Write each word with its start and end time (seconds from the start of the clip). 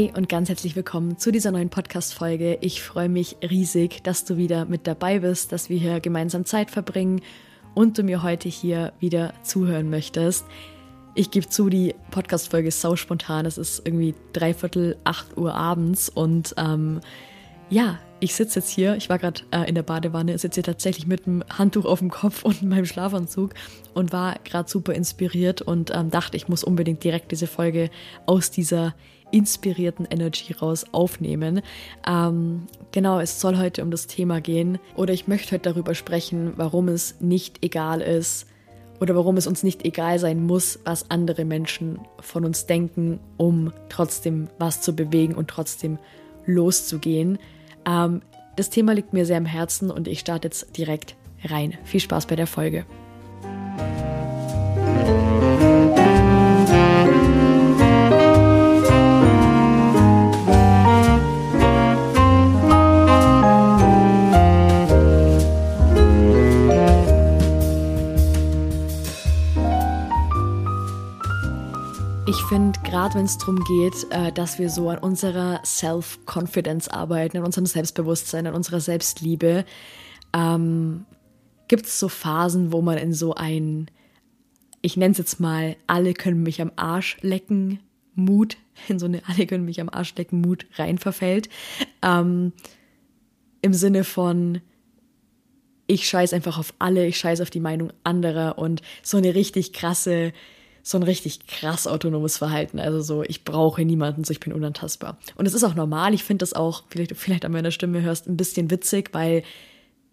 Hey 0.00 0.10
und 0.16 0.30
ganz 0.30 0.48
herzlich 0.48 0.76
willkommen 0.76 1.18
zu 1.18 1.30
dieser 1.30 1.50
neuen 1.50 1.68
Podcast-Folge. 1.68 2.56
Ich 2.62 2.82
freue 2.82 3.10
mich 3.10 3.36
riesig, 3.42 4.02
dass 4.02 4.24
du 4.24 4.38
wieder 4.38 4.64
mit 4.64 4.86
dabei 4.86 5.18
bist, 5.18 5.52
dass 5.52 5.68
wir 5.68 5.76
hier 5.76 6.00
gemeinsam 6.00 6.46
Zeit 6.46 6.70
verbringen 6.70 7.20
und 7.74 7.98
du 7.98 8.02
mir 8.02 8.22
heute 8.22 8.48
hier 8.48 8.94
wieder 8.98 9.34
zuhören 9.42 9.90
möchtest. 9.90 10.46
Ich 11.14 11.30
gebe 11.30 11.50
zu, 11.50 11.68
die 11.68 11.94
Podcast-Folge 12.12 12.68
ist 12.68 12.80
sau 12.80 12.96
spontan. 12.96 13.44
Es 13.44 13.58
ist 13.58 13.82
irgendwie 13.84 14.14
dreiviertel 14.32 14.96
acht 15.04 15.36
Uhr 15.36 15.54
abends 15.54 16.08
und 16.08 16.54
ähm, 16.56 17.02
ja, 17.68 17.98
ich 18.20 18.34
sitze 18.34 18.60
jetzt 18.60 18.70
hier, 18.70 18.96
ich 18.96 19.10
war 19.10 19.18
gerade 19.18 19.42
äh, 19.50 19.68
in 19.68 19.74
der 19.74 19.82
Badewanne, 19.82 20.38
sitze 20.38 20.56
hier 20.56 20.64
tatsächlich 20.64 21.06
mit 21.06 21.26
einem 21.26 21.44
Handtuch 21.50 21.84
auf 21.84 21.98
dem 21.98 22.10
Kopf 22.10 22.42
und 22.42 22.62
meinem 22.62 22.86
Schlafanzug 22.86 23.52
und 23.92 24.12
war 24.14 24.36
gerade 24.44 24.70
super 24.70 24.94
inspiriert 24.94 25.60
und 25.60 25.94
ähm, 25.94 26.10
dachte, 26.10 26.38
ich 26.38 26.48
muss 26.48 26.64
unbedingt 26.64 27.04
direkt 27.04 27.32
diese 27.32 27.46
Folge 27.46 27.90
aus 28.24 28.50
dieser 28.50 28.94
inspirierten 29.30 30.06
Energy 30.10 30.52
raus 30.52 30.84
aufnehmen. 30.92 31.62
Ähm, 32.06 32.66
genau, 32.92 33.20
es 33.20 33.40
soll 33.40 33.58
heute 33.58 33.82
um 33.82 33.90
das 33.90 34.06
Thema 34.06 34.40
gehen 34.40 34.78
oder 34.96 35.12
ich 35.12 35.28
möchte 35.28 35.52
heute 35.52 35.70
darüber 35.70 35.94
sprechen, 35.94 36.52
warum 36.56 36.88
es 36.88 37.20
nicht 37.20 37.64
egal 37.64 38.00
ist 38.00 38.46
oder 39.00 39.16
warum 39.16 39.36
es 39.36 39.46
uns 39.46 39.62
nicht 39.62 39.84
egal 39.84 40.18
sein 40.18 40.44
muss, 40.44 40.78
was 40.84 41.10
andere 41.10 41.44
Menschen 41.44 42.00
von 42.20 42.44
uns 42.44 42.66
denken, 42.66 43.18
um 43.36 43.72
trotzdem 43.88 44.48
was 44.58 44.82
zu 44.82 44.94
bewegen 44.94 45.34
und 45.34 45.48
trotzdem 45.48 45.98
loszugehen. 46.46 47.38
Ähm, 47.86 48.22
das 48.56 48.70
Thema 48.70 48.92
liegt 48.92 49.12
mir 49.12 49.24
sehr 49.24 49.38
am 49.38 49.46
Herzen 49.46 49.90
und 49.90 50.06
ich 50.06 50.20
starte 50.20 50.48
jetzt 50.48 50.76
direkt 50.76 51.16
rein. 51.44 51.78
Viel 51.84 52.00
Spaß 52.00 52.26
bei 52.26 52.36
der 52.36 52.46
Folge. 52.46 52.84
Ich 72.30 72.44
finde, 72.44 72.78
gerade 72.84 73.16
wenn 73.16 73.24
es 73.24 73.38
darum 73.38 73.64
geht, 73.64 74.06
äh, 74.10 74.30
dass 74.30 74.60
wir 74.60 74.70
so 74.70 74.88
an 74.88 74.98
unserer 74.98 75.60
Self-Confidence 75.64 76.86
arbeiten, 76.86 77.38
an 77.38 77.44
unserem 77.44 77.66
Selbstbewusstsein, 77.66 78.46
an 78.46 78.54
unserer 78.54 78.78
Selbstliebe, 78.78 79.64
ähm, 80.32 81.06
gibt 81.66 81.86
es 81.86 81.98
so 81.98 82.08
Phasen, 82.08 82.70
wo 82.70 82.82
man 82.82 82.98
in 82.98 83.12
so 83.14 83.34
ein, 83.34 83.90
ich 84.80 84.96
nenne 84.96 85.10
es 85.10 85.18
jetzt 85.18 85.40
mal, 85.40 85.74
alle 85.88 86.14
können 86.14 86.44
mich 86.44 86.62
am 86.62 86.70
Arsch 86.76 87.16
lecken, 87.20 87.80
Mut, 88.14 88.58
in 88.88 89.00
so 89.00 89.06
eine 89.06 89.22
alle 89.26 89.46
können 89.48 89.64
mich 89.64 89.80
am 89.80 89.88
Arsch 89.88 90.14
lecken, 90.14 90.40
Mut 90.40 90.66
rein 90.76 90.98
verfällt. 90.98 91.48
Ähm, 92.00 92.52
Im 93.60 93.74
Sinne 93.74 94.04
von, 94.04 94.60
ich 95.88 96.08
scheiß 96.08 96.32
einfach 96.32 96.58
auf 96.58 96.74
alle, 96.78 97.08
ich 97.08 97.18
scheiß 97.18 97.40
auf 97.40 97.50
die 97.50 97.58
Meinung 97.58 97.92
anderer 98.04 98.56
und 98.56 98.82
so 99.02 99.16
eine 99.16 99.34
richtig 99.34 99.72
krasse 99.72 100.32
so 100.90 100.98
ein 100.98 101.04
richtig 101.04 101.46
krass 101.46 101.86
autonomes 101.86 102.36
Verhalten. 102.38 102.80
Also 102.80 103.00
so, 103.00 103.22
ich 103.22 103.44
brauche 103.44 103.84
niemanden, 103.84 104.24
so 104.24 104.32
ich 104.32 104.40
bin 104.40 104.52
unantastbar. 104.52 105.18
Und 105.36 105.46
es 105.46 105.54
ist 105.54 105.62
auch 105.62 105.76
normal. 105.76 106.14
Ich 106.14 106.24
finde 106.24 106.42
das 106.42 106.52
auch, 106.52 106.82
vielleicht, 106.88 107.16
vielleicht 107.16 107.44
an 107.44 107.52
meiner 107.52 107.70
Stimme 107.70 108.02
hörst, 108.02 108.26
ein 108.26 108.36
bisschen 108.36 108.70
witzig, 108.70 109.10
weil 109.12 109.44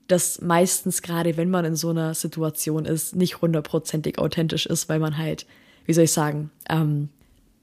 das 0.07 0.39
meistens 0.39 1.01
gerade, 1.01 1.35
wenn 1.35 1.49
man 1.49 1.65
in 1.65 1.75
so 1.75 1.89
einer 1.89 2.13
Situation 2.13 2.85
ist, 2.85 3.15
nicht 3.15 3.41
hundertprozentig 3.41 4.19
authentisch 4.19 4.67
ist, 4.67 4.87
weil 4.87 4.99
man 4.99 5.17
halt, 5.17 5.47
wie 5.85 5.93
soll 5.93 6.03
ich 6.03 6.11
sagen, 6.11 6.51
ähm, 6.69 7.09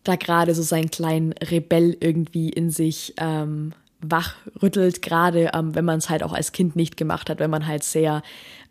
da 0.02 0.16
gerade 0.16 0.54
so 0.54 0.62
seinen 0.62 0.90
kleinen 0.90 1.32
Rebell 1.34 1.96
irgendwie 2.00 2.50
in 2.50 2.70
sich 2.70 3.14
ähm, 3.16 3.72
wachrüttelt, 4.00 5.02
gerade 5.02 5.50
ähm, 5.54 5.74
wenn 5.74 5.84
man 5.84 5.98
es 5.98 6.10
halt 6.10 6.22
auch 6.22 6.32
als 6.32 6.52
Kind 6.52 6.76
nicht 6.76 6.96
gemacht 6.96 7.30
hat, 7.30 7.38
wenn 7.38 7.50
man 7.50 7.66
halt 7.66 7.82
sehr, 7.82 8.22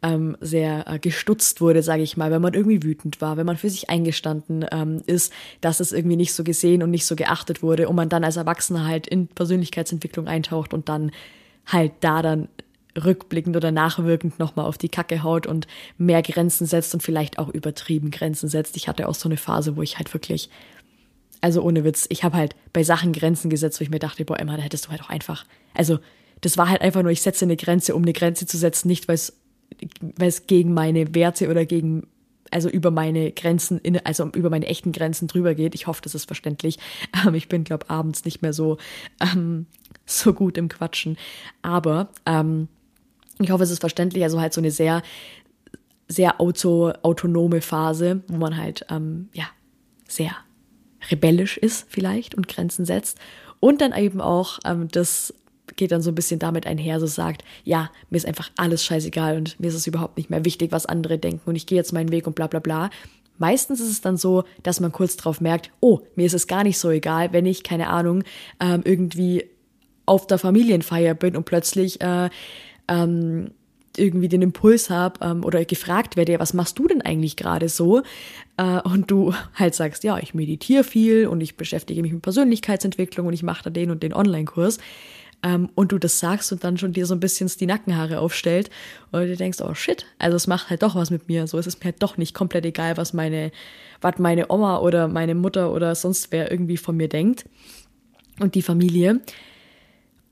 ähm, 0.01 0.37
sehr 0.41 0.87
äh, 0.87 0.99
gestutzt 0.99 1.61
wurde, 1.61 1.81
sage 1.81 2.03
ich 2.03 2.17
mal, 2.17 2.31
wenn 2.31 2.41
man 2.41 2.53
irgendwie 2.53 2.83
wütend 2.83 3.21
war, 3.21 3.37
wenn 3.37 3.45
man 3.45 3.57
für 3.57 3.69
sich 3.69 3.89
eingestanden 3.89 4.65
ähm, 4.71 5.01
ist, 5.05 5.33
dass 5.61 5.79
es 5.79 5.91
irgendwie 5.91 6.17
nicht 6.17 6.33
so 6.33 6.43
gesehen 6.43 6.83
und 6.83 6.91
nicht 6.91 7.05
so 7.05 7.15
geachtet 7.15 7.63
wurde 7.63 7.89
und 7.89 7.95
man 7.95 8.09
dann 8.09 8.23
als 8.23 8.37
Erwachsener 8.37 8.85
halt 8.85 9.07
in 9.07 9.27
Persönlichkeitsentwicklung 9.27 10.27
eintaucht 10.27 10.73
und 10.73 10.89
dann 10.89 11.11
halt 11.65 11.93
da 12.01 12.21
dann 12.21 12.49
rückblickend 12.95 13.55
oder 13.55 13.71
nachwirkend 13.71 14.39
nochmal 14.39 14.65
auf 14.65 14.77
die 14.77 14.89
Kacke 14.89 15.23
haut 15.23 15.47
und 15.47 15.67
mehr 15.97 16.21
Grenzen 16.21 16.67
setzt 16.67 16.93
und 16.93 17.01
vielleicht 17.01 17.39
auch 17.39 17.49
übertrieben 17.49 18.11
Grenzen 18.11 18.49
setzt. 18.49 18.77
Ich 18.77 18.87
hatte 18.87 19.07
auch 19.07 19.15
so 19.15 19.27
eine 19.27 19.37
Phase, 19.37 19.75
wo 19.75 19.81
ich 19.81 19.97
halt 19.97 20.13
wirklich 20.13 20.49
also 21.43 21.61
ohne 21.61 21.83
Witz, 21.83 22.05
ich 22.07 22.23
habe 22.23 22.37
halt 22.37 22.55
bei 22.71 22.83
Sachen 22.83 23.11
Grenzen 23.11 23.49
gesetzt, 23.49 23.77
wo 23.81 23.83
ich 23.83 23.89
mir 23.89 23.99
dachte, 23.99 24.23
boah, 24.23 24.39
Emma, 24.39 24.55
da 24.55 24.63
hättest 24.63 24.85
du 24.85 24.91
halt 24.91 25.01
auch 25.01 25.09
einfach. 25.09 25.45
Also, 25.73 25.99
das 26.39 26.57
war 26.57 26.69
halt 26.69 26.81
einfach 26.81 27.01
nur, 27.01 27.11
ich 27.11 27.21
setze 27.21 27.43
eine 27.43 27.57
Grenze, 27.57 27.95
um 27.95 28.01
eine 28.01 28.13
Grenze 28.13 28.45
zu 28.45 28.57
setzen, 28.57 28.87
nicht 28.87 29.09
weil 29.09 29.15
es, 29.15 30.47
gegen 30.47 30.73
meine 30.73 31.13
Werte 31.13 31.49
oder 31.49 31.65
gegen, 31.65 32.07
also 32.49 32.69
über 32.69 32.91
meine 32.91 33.33
Grenzen, 33.33 33.77
in, 33.79 33.99
also 34.05 34.25
über 34.27 34.49
meine 34.49 34.67
echten 34.67 34.93
Grenzen 34.93 35.27
drüber 35.27 35.53
geht. 35.53 35.75
Ich 35.75 35.85
hoffe, 35.85 36.01
das 36.01 36.15
ist 36.15 36.25
verständlich. 36.25 36.79
Ähm, 37.27 37.35
ich 37.35 37.49
bin, 37.49 37.65
glaube 37.65 37.89
abends 37.89 38.23
nicht 38.23 38.41
mehr 38.41 38.53
so, 38.53 38.77
ähm, 39.19 39.65
so 40.05 40.33
gut 40.33 40.57
im 40.57 40.69
Quatschen. 40.69 41.17
Aber 41.61 42.07
ähm, 42.25 42.69
ich 43.39 43.51
hoffe, 43.51 43.63
es 43.63 43.71
ist 43.71 43.81
verständlich. 43.81 44.23
Also 44.23 44.39
halt 44.39 44.53
so 44.53 44.61
eine 44.61 44.71
sehr, 44.71 45.03
sehr 46.07 46.39
auto, 46.39 46.93
autonome 47.01 47.59
Phase, 47.59 48.23
wo 48.29 48.37
man 48.37 48.55
halt, 48.55 48.85
ähm, 48.89 49.27
ja, 49.33 49.47
sehr 50.07 50.31
rebellisch 51.11 51.57
ist 51.57 51.85
vielleicht 51.89 52.35
und 52.35 52.47
Grenzen 52.47 52.85
setzt. 52.85 53.17
Und 53.59 53.81
dann 53.81 53.95
eben 53.95 54.21
auch, 54.21 54.59
ähm, 54.65 54.87
das 54.89 55.33
geht 55.75 55.91
dann 55.91 56.01
so 56.01 56.11
ein 56.11 56.15
bisschen 56.15 56.39
damit 56.39 56.67
einher, 56.67 56.99
so 56.99 57.07
sagt, 57.07 57.43
ja, 57.63 57.89
mir 58.09 58.17
ist 58.17 58.25
einfach 58.25 58.51
alles 58.57 58.83
scheißegal 58.83 59.37
und 59.37 59.59
mir 59.59 59.67
ist 59.67 59.75
es 59.75 59.87
überhaupt 59.87 60.17
nicht 60.17 60.29
mehr 60.29 60.45
wichtig, 60.45 60.71
was 60.71 60.85
andere 60.85 61.17
denken 61.17 61.49
und 61.49 61.55
ich 61.55 61.65
gehe 61.65 61.77
jetzt 61.77 61.93
meinen 61.93 62.11
Weg 62.11 62.27
und 62.27 62.35
bla 62.35 62.47
bla 62.47 62.59
bla. 62.59 62.89
Meistens 63.37 63.79
ist 63.79 63.89
es 63.89 64.01
dann 64.01 64.17
so, 64.17 64.43
dass 64.61 64.79
man 64.79 64.91
kurz 64.91 65.17
drauf 65.17 65.41
merkt, 65.41 65.71
oh, 65.79 66.01
mir 66.15 66.25
ist 66.25 66.35
es 66.35 66.47
gar 66.47 66.63
nicht 66.63 66.77
so 66.77 66.89
egal, 66.89 67.33
wenn 67.33 67.45
ich, 67.45 67.63
keine 67.63 67.87
Ahnung, 67.87 68.23
ähm, 68.59 68.81
irgendwie 68.85 69.45
auf 70.05 70.27
der 70.27 70.37
Familienfeier 70.37 71.13
bin 71.15 71.35
und 71.35 71.45
plötzlich 71.45 72.01
äh, 72.01 72.29
ähm, 72.87 73.51
irgendwie 73.97 74.27
den 74.27 74.41
Impuls 74.41 74.89
habe 74.89 75.19
ähm, 75.23 75.43
oder 75.43 75.63
gefragt 75.65 76.17
werde, 76.17 76.33
ja, 76.33 76.39
was 76.39 76.53
machst 76.53 76.79
du 76.79 76.87
denn 76.87 77.01
eigentlich 77.01 77.35
gerade 77.35 77.69
so? 77.69 78.01
Äh, 78.57 78.81
und 78.81 79.11
du 79.11 79.33
halt 79.55 79.75
sagst, 79.75 80.03
ja, 80.03 80.17
ich 80.17 80.33
meditiere 80.33 80.83
viel 80.83 81.27
und 81.27 81.41
ich 81.41 81.57
beschäftige 81.57 82.01
mich 82.01 82.13
mit 82.13 82.21
Persönlichkeitsentwicklung 82.21 83.27
und 83.27 83.33
ich 83.33 83.43
mache 83.43 83.63
da 83.63 83.69
den 83.69 83.91
und 83.91 84.03
den 84.03 84.13
Online-Kurs. 84.13 84.79
Ähm, 85.43 85.69
und 85.75 85.91
du 85.91 85.97
das 85.97 86.19
sagst 86.19 86.51
und 86.51 86.63
dann 86.63 86.77
schon 86.77 86.93
dir 86.93 87.05
so 87.05 87.13
ein 87.13 87.19
bisschen 87.19 87.51
die 87.59 87.65
Nackenhaare 87.65 88.19
aufstellt 88.19 88.69
und 89.11 89.21
du 89.21 89.35
denkst, 89.35 89.59
oh 89.61 89.73
shit, 89.73 90.05
also 90.17 90.37
es 90.37 90.47
macht 90.47 90.69
halt 90.69 90.81
doch 90.83 90.95
was 90.95 91.11
mit 91.11 91.27
mir. 91.27 91.47
So 91.47 91.57
ist 91.57 91.67
es 91.67 91.77
mir 91.79 91.85
halt 91.85 92.01
doch 92.01 92.17
nicht 92.17 92.33
komplett 92.33 92.65
egal, 92.65 92.97
was 92.97 93.13
meine, 93.13 93.51
was 94.01 94.17
meine 94.19 94.49
Oma 94.49 94.79
oder 94.79 95.07
meine 95.07 95.35
Mutter 95.35 95.71
oder 95.73 95.93
sonst 95.95 96.31
wer 96.31 96.49
irgendwie 96.49 96.77
von 96.77 96.95
mir 96.95 97.09
denkt. 97.09 97.45
Und 98.39 98.55
die 98.55 98.61
Familie. 98.61 99.21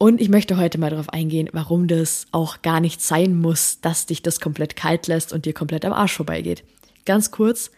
Und 0.02 0.20
ich 0.20 0.30
möchte 0.30 0.58
heute 0.58 0.80
mal 0.80 0.90
darauf 0.90 1.10
eingehen, 1.10 1.48
warum 1.54 1.88
das 1.88 2.26
auch 2.32 2.64
gar 2.64 2.80
nicht 2.80 3.04
sein 3.04 3.38
muss, 3.40 3.82
dass 3.82 4.08
dich 4.08 4.24
das 4.24 4.40
komplett 4.40 4.76
kalt 4.76 5.06
lässt 5.06 5.32
und 5.32 5.46
dir 5.46 5.54
komplett 5.54 5.86
am 5.86 5.94
Arsch 5.94 6.14
vorbeigeht. 6.14 6.64
Ganz 7.06 7.30
kurz, 7.30 7.70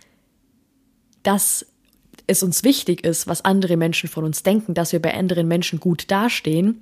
dass 1.21 1.65
es 2.25 2.41
uns 2.41 2.63
wichtig 2.63 3.03
ist, 3.03 3.27
was 3.27 3.43
andere 3.43 3.75
Menschen 3.75 4.07
von 4.07 4.23
uns 4.23 4.41
denken, 4.41 4.73
dass 4.73 4.93
wir 4.93 5.01
bei 5.01 5.13
anderen 5.13 5.49
Menschen 5.49 5.81
gut 5.81 6.09
dastehen, 6.11 6.81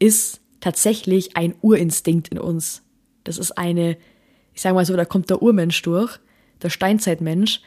ist 0.00 0.40
tatsächlich 0.58 1.36
ein 1.36 1.54
Urinstinkt 1.60 2.30
in 2.30 2.40
uns. 2.40 2.82
Das 3.22 3.38
ist 3.38 3.52
eine, 3.52 3.96
ich 4.52 4.62
sage 4.62 4.74
mal 4.74 4.84
so, 4.84 4.96
da 4.96 5.04
kommt 5.04 5.30
der 5.30 5.42
Urmensch 5.42 5.80
durch, 5.82 6.18
der 6.60 6.70
Steinzeitmensch. 6.70 7.60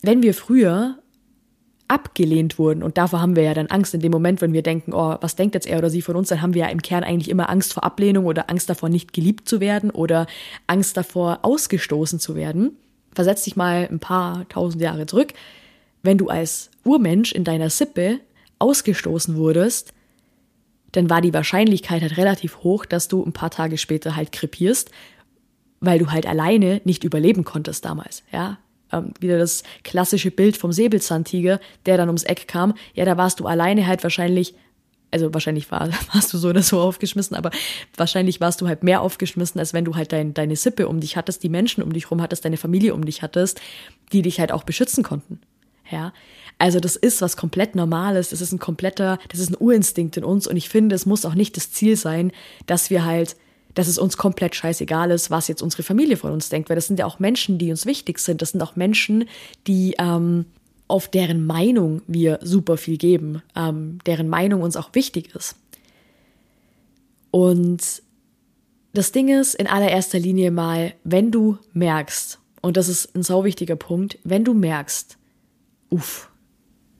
Wenn 0.00 0.22
wir 0.22 0.32
früher 0.32 1.02
abgelehnt 1.88 2.58
wurden. 2.58 2.82
Und 2.82 2.98
davor 2.98 3.20
haben 3.20 3.34
wir 3.34 3.42
ja 3.42 3.54
dann 3.54 3.66
Angst 3.66 3.94
in 3.94 4.00
dem 4.00 4.12
Moment, 4.12 4.40
wenn 4.40 4.52
wir 4.52 4.62
denken, 4.62 4.92
oh, 4.92 5.16
was 5.20 5.36
denkt 5.36 5.54
jetzt 5.54 5.66
er 5.66 5.78
oder 5.78 5.90
sie 5.90 6.02
von 6.02 6.16
uns, 6.16 6.28
dann 6.28 6.42
haben 6.42 6.54
wir 6.54 6.62
ja 6.62 6.68
im 6.68 6.82
Kern 6.82 7.02
eigentlich 7.02 7.30
immer 7.30 7.50
Angst 7.50 7.72
vor 7.72 7.84
Ablehnung 7.84 8.26
oder 8.26 8.50
Angst 8.50 8.70
davor, 8.70 8.88
nicht 8.88 9.12
geliebt 9.12 9.48
zu 9.48 9.60
werden 9.60 9.90
oder 9.90 10.26
Angst 10.66 10.96
davor, 10.96 11.40
ausgestoßen 11.42 12.20
zu 12.20 12.36
werden. 12.36 12.76
Versetz 13.14 13.42
dich 13.44 13.56
mal 13.56 13.88
ein 13.90 13.98
paar 13.98 14.48
tausend 14.48 14.82
Jahre 14.82 15.06
zurück. 15.06 15.32
Wenn 16.02 16.18
du 16.18 16.28
als 16.28 16.70
Urmensch 16.84 17.32
in 17.32 17.44
deiner 17.44 17.70
Sippe 17.70 18.20
ausgestoßen 18.58 19.36
wurdest, 19.36 19.92
dann 20.92 21.10
war 21.10 21.20
die 21.20 21.34
Wahrscheinlichkeit 21.34 22.02
halt 22.02 22.16
relativ 22.16 22.58
hoch, 22.58 22.84
dass 22.84 23.08
du 23.08 23.24
ein 23.24 23.32
paar 23.32 23.50
Tage 23.50 23.78
später 23.78 24.14
halt 24.14 24.32
krepierst, 24.32 24.90
weil 25.80 25.98
du 25.98 26.10
halt 26.10 26.26
alleine 26.26 26.80
nicht 26.84 27.04
überleben 27.04 27.44
konntest 27.44 27.84
damals, 27.84 28.22
ja 28.32 28.58
ähm, 28.92 29.12
wieder 29.20 29.38
das 29.38 29.62
klassische 29.84 30.30
Bild 30.30 30.56
vom 30.56 30.72
Säbelzahntiger, 30.72 31.60
der 31.86 31.96
dann 31.96 32.08
ums 32.08 32.24
Eck 32.24 32.48
kam. 32.48 32.74
Ja, 32.94 33.04
da 33.04 33.16
warst 33.16 33.40
du 33.40 33.46
alleine 33.46 33.86
halt 33.86 34.02
wahrscheinlich, 34.02 34.54
also 35.10 35.32
wahrscheinlich 35.32 35.70
war, 35.70 35.88
warst 36.12 36.32
du 36.32 36.38
so 36.38 36.48
oder 36.48 36.62
so 36.62 36.80
aufgeschmissen, 36.80 37.36
aber 37.36 37.50
wahrscheinlich 37.96 38.40
warst 38.40 38.60
du 38.60 38.68
halt 38.68 38.82
mehr 38.82 39.00
aufgeschmissen, 39.02 39.58
als 39.58 39.72
wenn 39.72 39.84
du 39.84 39.94
halt 39.94 40.12
dein, 40.12 40.34
deine 40.34 40.56
Sippe 40.56 40.88
um 40.88 41.00
dich 41.00 41.16
hattest, 41.16 41.42
die 41.42 41.48
Menschen 41.48 41.82
um 41.82 41.92
dich 41.92 42.10
rum 42.10 42.22
hattest, 42.22 42.44
deine 42.44 42.56
Familie 42.56 42.94
um 42.94 43.04
dich 43.04 43.22
hattest, 43.22 43.60
die 44.12 44.22
dich 44.22 44.40
halt 44.40 44.52
auch 44.52 44.64
beschützen 44.64 45.02
konnten. 45.02 45.40
Ja, 45.90 46.12
also 46.58 46.80
das 46.80 46.96
ist 46.96 47.22
was 47.22 47.36
komplett 47.36 47.76
Normales, 47.76 48.30
das 48.30 48.40
ist 48.40 48.52
ein 48.52 48.58
kompletter, 48.58 49.18
das 49.28 49.40
ist 49.40 49.50
ein 49.50 49.56
Urinstinkt 49.58 50.16
in 50.16 50.24
uns 50.24 50.46
und 50.46 50.56
ich 50.56 50.68
finde, 50.68 50.94
es 50.94 51.06
muss 51.06 51.24
auch 51.24 51.34
nicht 51.34 51.56
das 51.56 51.70
Ziel 51.70 51.96
sein, 51.96 52.32
dass 52.66 52.90
wir 52.90 53.04
halt, 53.04 53.36
dass 53.78 53.86
es 53.86 53.96
uns 53.96 54.16
komplett 54.16 54.56
scheißegal 54.56 55.12
ist, 55.12 55.30
was 55.30 55.46
jetzt 55.46 55.62
unsere 55.62 55.84
Familie 55.84 56.16
von 56.16 56.32
uns 56.32 56.48
denkt, 56.48 56.68
weil 56.68 56.74
das 56.74 56.88
sind 56.88 56.98
ja 56.98 57.06
auch 57.06 57.20
Menschen, 57.20 57.58
die 57.58 57.70
uns 57.70 57.86
wichtig 57.86 58.18
sind, 58.18 58.42
das 58.42 58.50
sind 58.50 58.60
auch 58.60 58.74
Menschen, 58.74 59.28
die 59.68 59.94
ähm, 60.00 60.46
auf 60.88 61.06
deren 61.06 61.46
Meinung 61.46 62.02
wir 62.08 62.40
super 62.42 62.76
viel 62.76 62.96
geben, 62.96 63.40
ähm, 63.54 63.98
deren 64.04 64.28
Meinung 64.28 64.62
uns 64.62 64.74
auch 64.74 64.90
wichtig 64.94 65.32
ist. 65.32 65.54
Und 67.30 68.02
das 68.94 69.12
Ding 69.12 69.28
ist 69.28 69.54
in 69.54 69.68
allererster 69.68 70.18
Linie 70.18 70.50
mal, 70.50 70.92
wenn 71.04 71.30
du 71.30 71.58
merkst, 71.72 72.40
und 72.62 72.76
das 72.76 72.88
ist 72.88 73.14
ein 73.14 73.22
sau 73.22 73.44
wichtiger 73.44 73.76
Punkt, 73.76 74.18
wenn 74.24 74.44
du 74.44 74.54
merkst, 74.54 75.18
uff, 75.88 76.32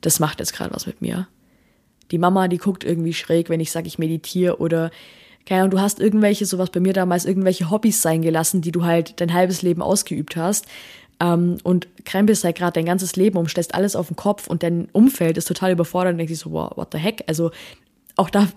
das 0.00 0.20
macht 0.20 0.38
jetzt 0.38 0.52
gerade 0.52 0.72
was 0.72 0.86
mit 0.86 1.02
mir. 1.02 1.26
Die 2.12 2.18
Mama, 2.18 2.46
die 2.46 2.58
guckt 2.58 2.84
irgendwie 2.84 3.14
schräg, 3.14 3.50
wenn 3.50 3.58
ich 3.58 3.72
sage, 3.72 3.88
ich 3.88 3.98
meditiere 3.98 4.60
oder 4.60 4.92
keine 5.48 5.62
Ahnung, 5.62 5.70
du 5.70 5.80
hast 5.80 5.98
irgendwelche, 5.98 6.44
sowas 6.44 6.70
bei 6.70 6.80
mir 6.80 6.92
damals, 6.92 7.24
irgendwelche 7.24 7.70
Hobbys 7.70 8.02
sein 8.02 8.20
gelassen, 8.20 8.60
die 8.60 8.72
du 8.72 8.84
halt 8.84 9.20
dein 9.20 9.32
halbes 9.32 9.62
Leben 9.62 9.80
ausgeübt 9.80 10.36
hast 10.36 10.66
ähm, 11.20 11.56
und 11.62 11.88
krempelst 12.04 12.44
halt 12.44 12.56
gerade 12.56 12.72
dein 12.72 12.84
ganzes 12.84 13.16
Leben 13.16 13.38
um, 13.38 13.48
stellst 13.48 13.74
alles 13.74 13.96
auf 13.96 14.08
den 14.08 14.16
Kopf 14.16 14.46
und 14.46 14.62
dein 14.62 14.88
Umfeld 14.92 15.38
ist 15.38 15.48
total 15.48 15.72
überfordert 15.72 16.12
und 16.12 16.18
denkst 16.18 16.32
dich 16.32 16.40
so, 16.40 16.52
wow, 16.52 16.70
what 16.76 16.88
the 16.92 16.98
heck? 16.98 17.24
Also 17.26 17.50
auch 18.16 18.28
da 18.28 18.48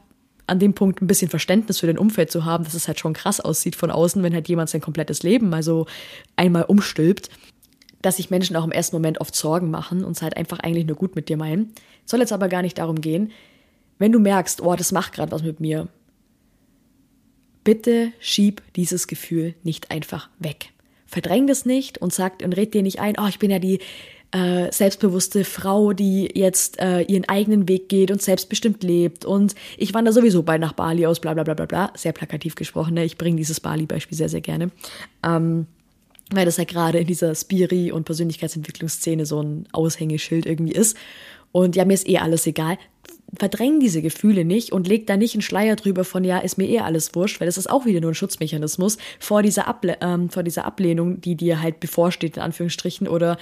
an 0.48 0.60
dem 0.60 0.74
Punkt 0.74 1.02
ein 1.02 1.08
bisschen 1.08 1.30
Verständnis 1.30 1.80
für 1.80 1.88
dein 1.88 1.98
Umfeld 1.98 2.30
zu 2.30 2.44
haben, 2.44 2.66
dass 2.66 2.74
es 2.74 2.88
halt 2.88 3.00
schon 3.00 3.14
krass 3.14 3.40
aussieht 3.40 3.78
von 3.78 3.90
außen, 3.90 4.22
wenn 4.22 4.34
halt 4.34 4.50
jemand 4.50 4.70
sein 4.70 4.82
komplettes 4.82 5.24
Leben 5.24 5.50
mal 5.50 5.64
so 5.64 5.86
einmal 6.36 6.64
umstülpt 6.64 7.30
dass 8.02 8.18
sich 8.18 8.30
Menschen 8.30 8.56
auch 8.56 8.64
im 8.64 8.72
ersten 8.72 8.96
Moment 8.96 9.22
oft 9.22 9.36
Sorgen 9.36 9.70
machen 9.70 10.04
und 10.04 10.14
es 10.14 10.22
halt 10.22 10.38
einfach 10.38 10.60
eigentlich 10.60 10.88
nur 10.88 10.96
gut 10.96 11.16
mit 11.16 11.30
dir 11.30 11.38
meinen. 11.38 11.74
Soll 12.06 12.20
jetzt 12.20 12.34
aber 12.34 12.48
gar 12.48 12.62
nicht 12.62 12.78
darum 12.78 13.00
gehen. 13.00 13.32
Wenn 14.00 14.12
du 14.12 14.20
merkst, 14.20 14.62
oh, 14.62 14.76
das 14.76 14.92
macht 14.92 15.14
gerade 15.14 15.32
was 15.32 15.44
mit 15.44 15.60
mir, 15.60 15.88
bitte 17.64 18.12
schieb 18.20 18.62
dieses 18.76 19.08
Gefühl 19.08 19.56
nicht 19.64 19.92
einfach 19.92 20.30
weg. 20.40 20.70
Verdräng 21.06 21.48
das 21.48 21.66
nicht 21.66 21.98
und 21.98 22.14
sag 22.14 22.42
und 22.44 22.54
red 22.54 22.74
dir 22.74 22.84
nicht 22.84 23.00
ein, 23.00 23.16
oh, 23.20 23.28
ich 23.28 23.40
bin 23.40 23.52
ja 23.52 23.60
die 23.60 23.80
äh, 24.32 24.72
selbstbewusste 24.72 25.44
Frau, 25.44 25.92
die 25.92 26.30
jetzt 26.34 26.80
äh, 26.80 27.02
ihren 27.02 27.28
eigenen 27.28 27.68
Weg 27.68 27.90
geht 27.90 28.12
und 28.12 28.22
selbstbestimmt 28.22 28.82
lebt 28.82 29.26
und 29.26 29.56
ich 29.78 29.94
wandere 29.94 30.14
sowieso 30.14 30.44
bald 30.44 30.62
nach 30.62 30.74
Bali 30.74 31.06
aus, 31.06 31.20
bla 31.20 31.34
bla 31.34 31.44
bla 31.44 31.54
bla 31.54 31.66
bla. 31.66 31.92
Sehr 31.96 32.14
plakativ 32.14 32.56
gesprochen, 32.56 32.94
ne? 32.94 33.04
ich 33.04 33.18
bringe 33.18 33.38
dieses 33.38 33.60
Bali-Beispiel 33.60 34.18
sehr, 34.18 34.30
sehr 34.30 34.42
gerne. 34.42 34.72
Ähm, 35.24 35.68
weil 36.34 36.46
das 36.46 36.58
ja 36.58 36.64
gerade 36.64 37.00
in 37.00 37.08
dieser 37.08 37.36
Spiri- 37.36 37.92
und 37.92 38.06
Persönlichkeitsentwicklungsszene 38.06 39.26
so 39.26 39.42
ein 39.42 39.68
Aushängeschild 39.74 40.46
irgendwie 40.46 40.72
ist. 40.72 40.96
Und 41.52 41.76
ja, 41.76 41.84
mir 41.84 41.94
ist 41.94 42.08
eh 42.08 42.20
alles 42.20 42.48
egal. 42.48 42.78
Verdräng 43.38 43.80
diese 43.80 44.02
Gefühle 44.02 44.44
nicht 44.44 44.72
und 44.72 44.88
leg 44.88 45.08
da 45.08 45.18
nicht 45.18 45.36
einen 45.36 45.42
Schleier 45.42 45.76
drüber 45.76 46.04
von, 46.04 46.24
ja, 46.24 46.40
ist 46.40 46.58
mir 46.58 46.68
eh 46.68 46.80
alles 46.80 47.16
wurscht, 47.16 47.40
weil 47.40 47.46
das 47.46 47.58
ist 47.58 47.70
auch 47.70 47.86
wieder 47.86 48.02
nur 48.02 48.12
ein 48.12 48.16
Schutzmechanismus 48.16 48.98
vor 49.20 49.42
dieser, 49.42 49.68
Able 49.68 49.98
ähm, 50.02 50.30
vor 50.30 50.44
dieser 50.44 50.66
Ablehnung, 50.66 51.22
die 51.22 51.36
dir 51.36 51.62
halt 51.62 51.80
bevorsteht, 51.80 52.38
in 52.38 52.44
Anführungsstrichen, 52.44 53.08
oder 53.08 53.38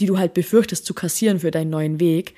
die 0.00 0.06
du 0.06 0.18
halt 0.18 0.34
befürchtest 0.34 0.86
zu 0.86 0.94
kassieren 0.94 1.40
für 1.40 1.50
deinen 1.50 1.70
neuen 1.70 2.00
Weg, 2.00 2.34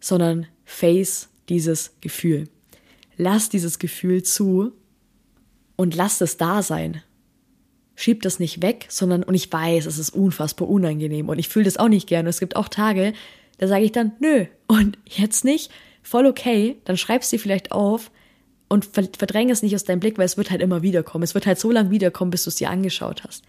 sondern 0.00 0.46
face 0.64 1.28
dieses 1.48 1.94
Gefühl. 2.00 2.48
Lass 3.16 3.48
dieses 3.48 3.78
Gefühl 3.78 4.22
zu 4.22 4.72
und 5.76 5.94
lass 5.94 6.20
es 6.20 6.36
da 6.36 6.62
sein 6.62 7.02
schieb 7.98 8.22
das 8.22 8.38
nicht 8.38 8.62
weg, 8.62 8.86
sondern, 8.88 9.24
und 9.24 9.34
ich 9.34 9.52
weiß, 9.52 9.84
es 9.86 9.98
ist 9.98 10.10
unfassbar 10.10 10.68
unangenehm 10.68 11.28
und 11.28 11.40
ich 11.40 11.48
fühle 11.48 11.64
das 11.64 11.78
auch 11.78 11.88
nicht 11.88 12.06
gerne. 12.06 12.28
Und 12.28 12.30
es 12.30 12.38
gibt 12.38 12.54
auch 12.54 12.68
Tage, 12.68 13.12
da 13.58 13.66
sage 13.66 13.84
ich 13.84 13.90
dann, 13.90 14.12
nö, 14.20 14.44
und 14.68 14.98
jetzt 15.04 15.44
nicht, 15.44 15.72
voll 16.02 16.26
okay, 16.26 16.76
dann 16.84 16.96
schreibst 16.96 17.32
du 17.32 17.38
vielleicht 17.38 17.72
auf 17.72 18.10
und 18.68 18.84
verdräng 18.84 19.50
es 19.50 19.62
nicht 19.62 19.74
aus 19.74 19.84
deinem 19.84 20.00
Blick, 20.00 20.18
weil 20.18 20.26
es 20.26 20.36
wird 20.36 20.50
halt 20.50 20.60
immer 20.60 20.82
wiederkommen. 20.82 21.24
Es 21.24 21.34
wird 21.34 21.46
halt 21.46 21.58
so 21.58 21.70
lange 21.70 21.90
wiederkommen, 21.90 22.30
bis 22.30 22.44
du 22.44 22.50
es 22.50 22.56
dir 22.56 22.70
angeschaut 22.70 23.24
hast. 23.24 23.44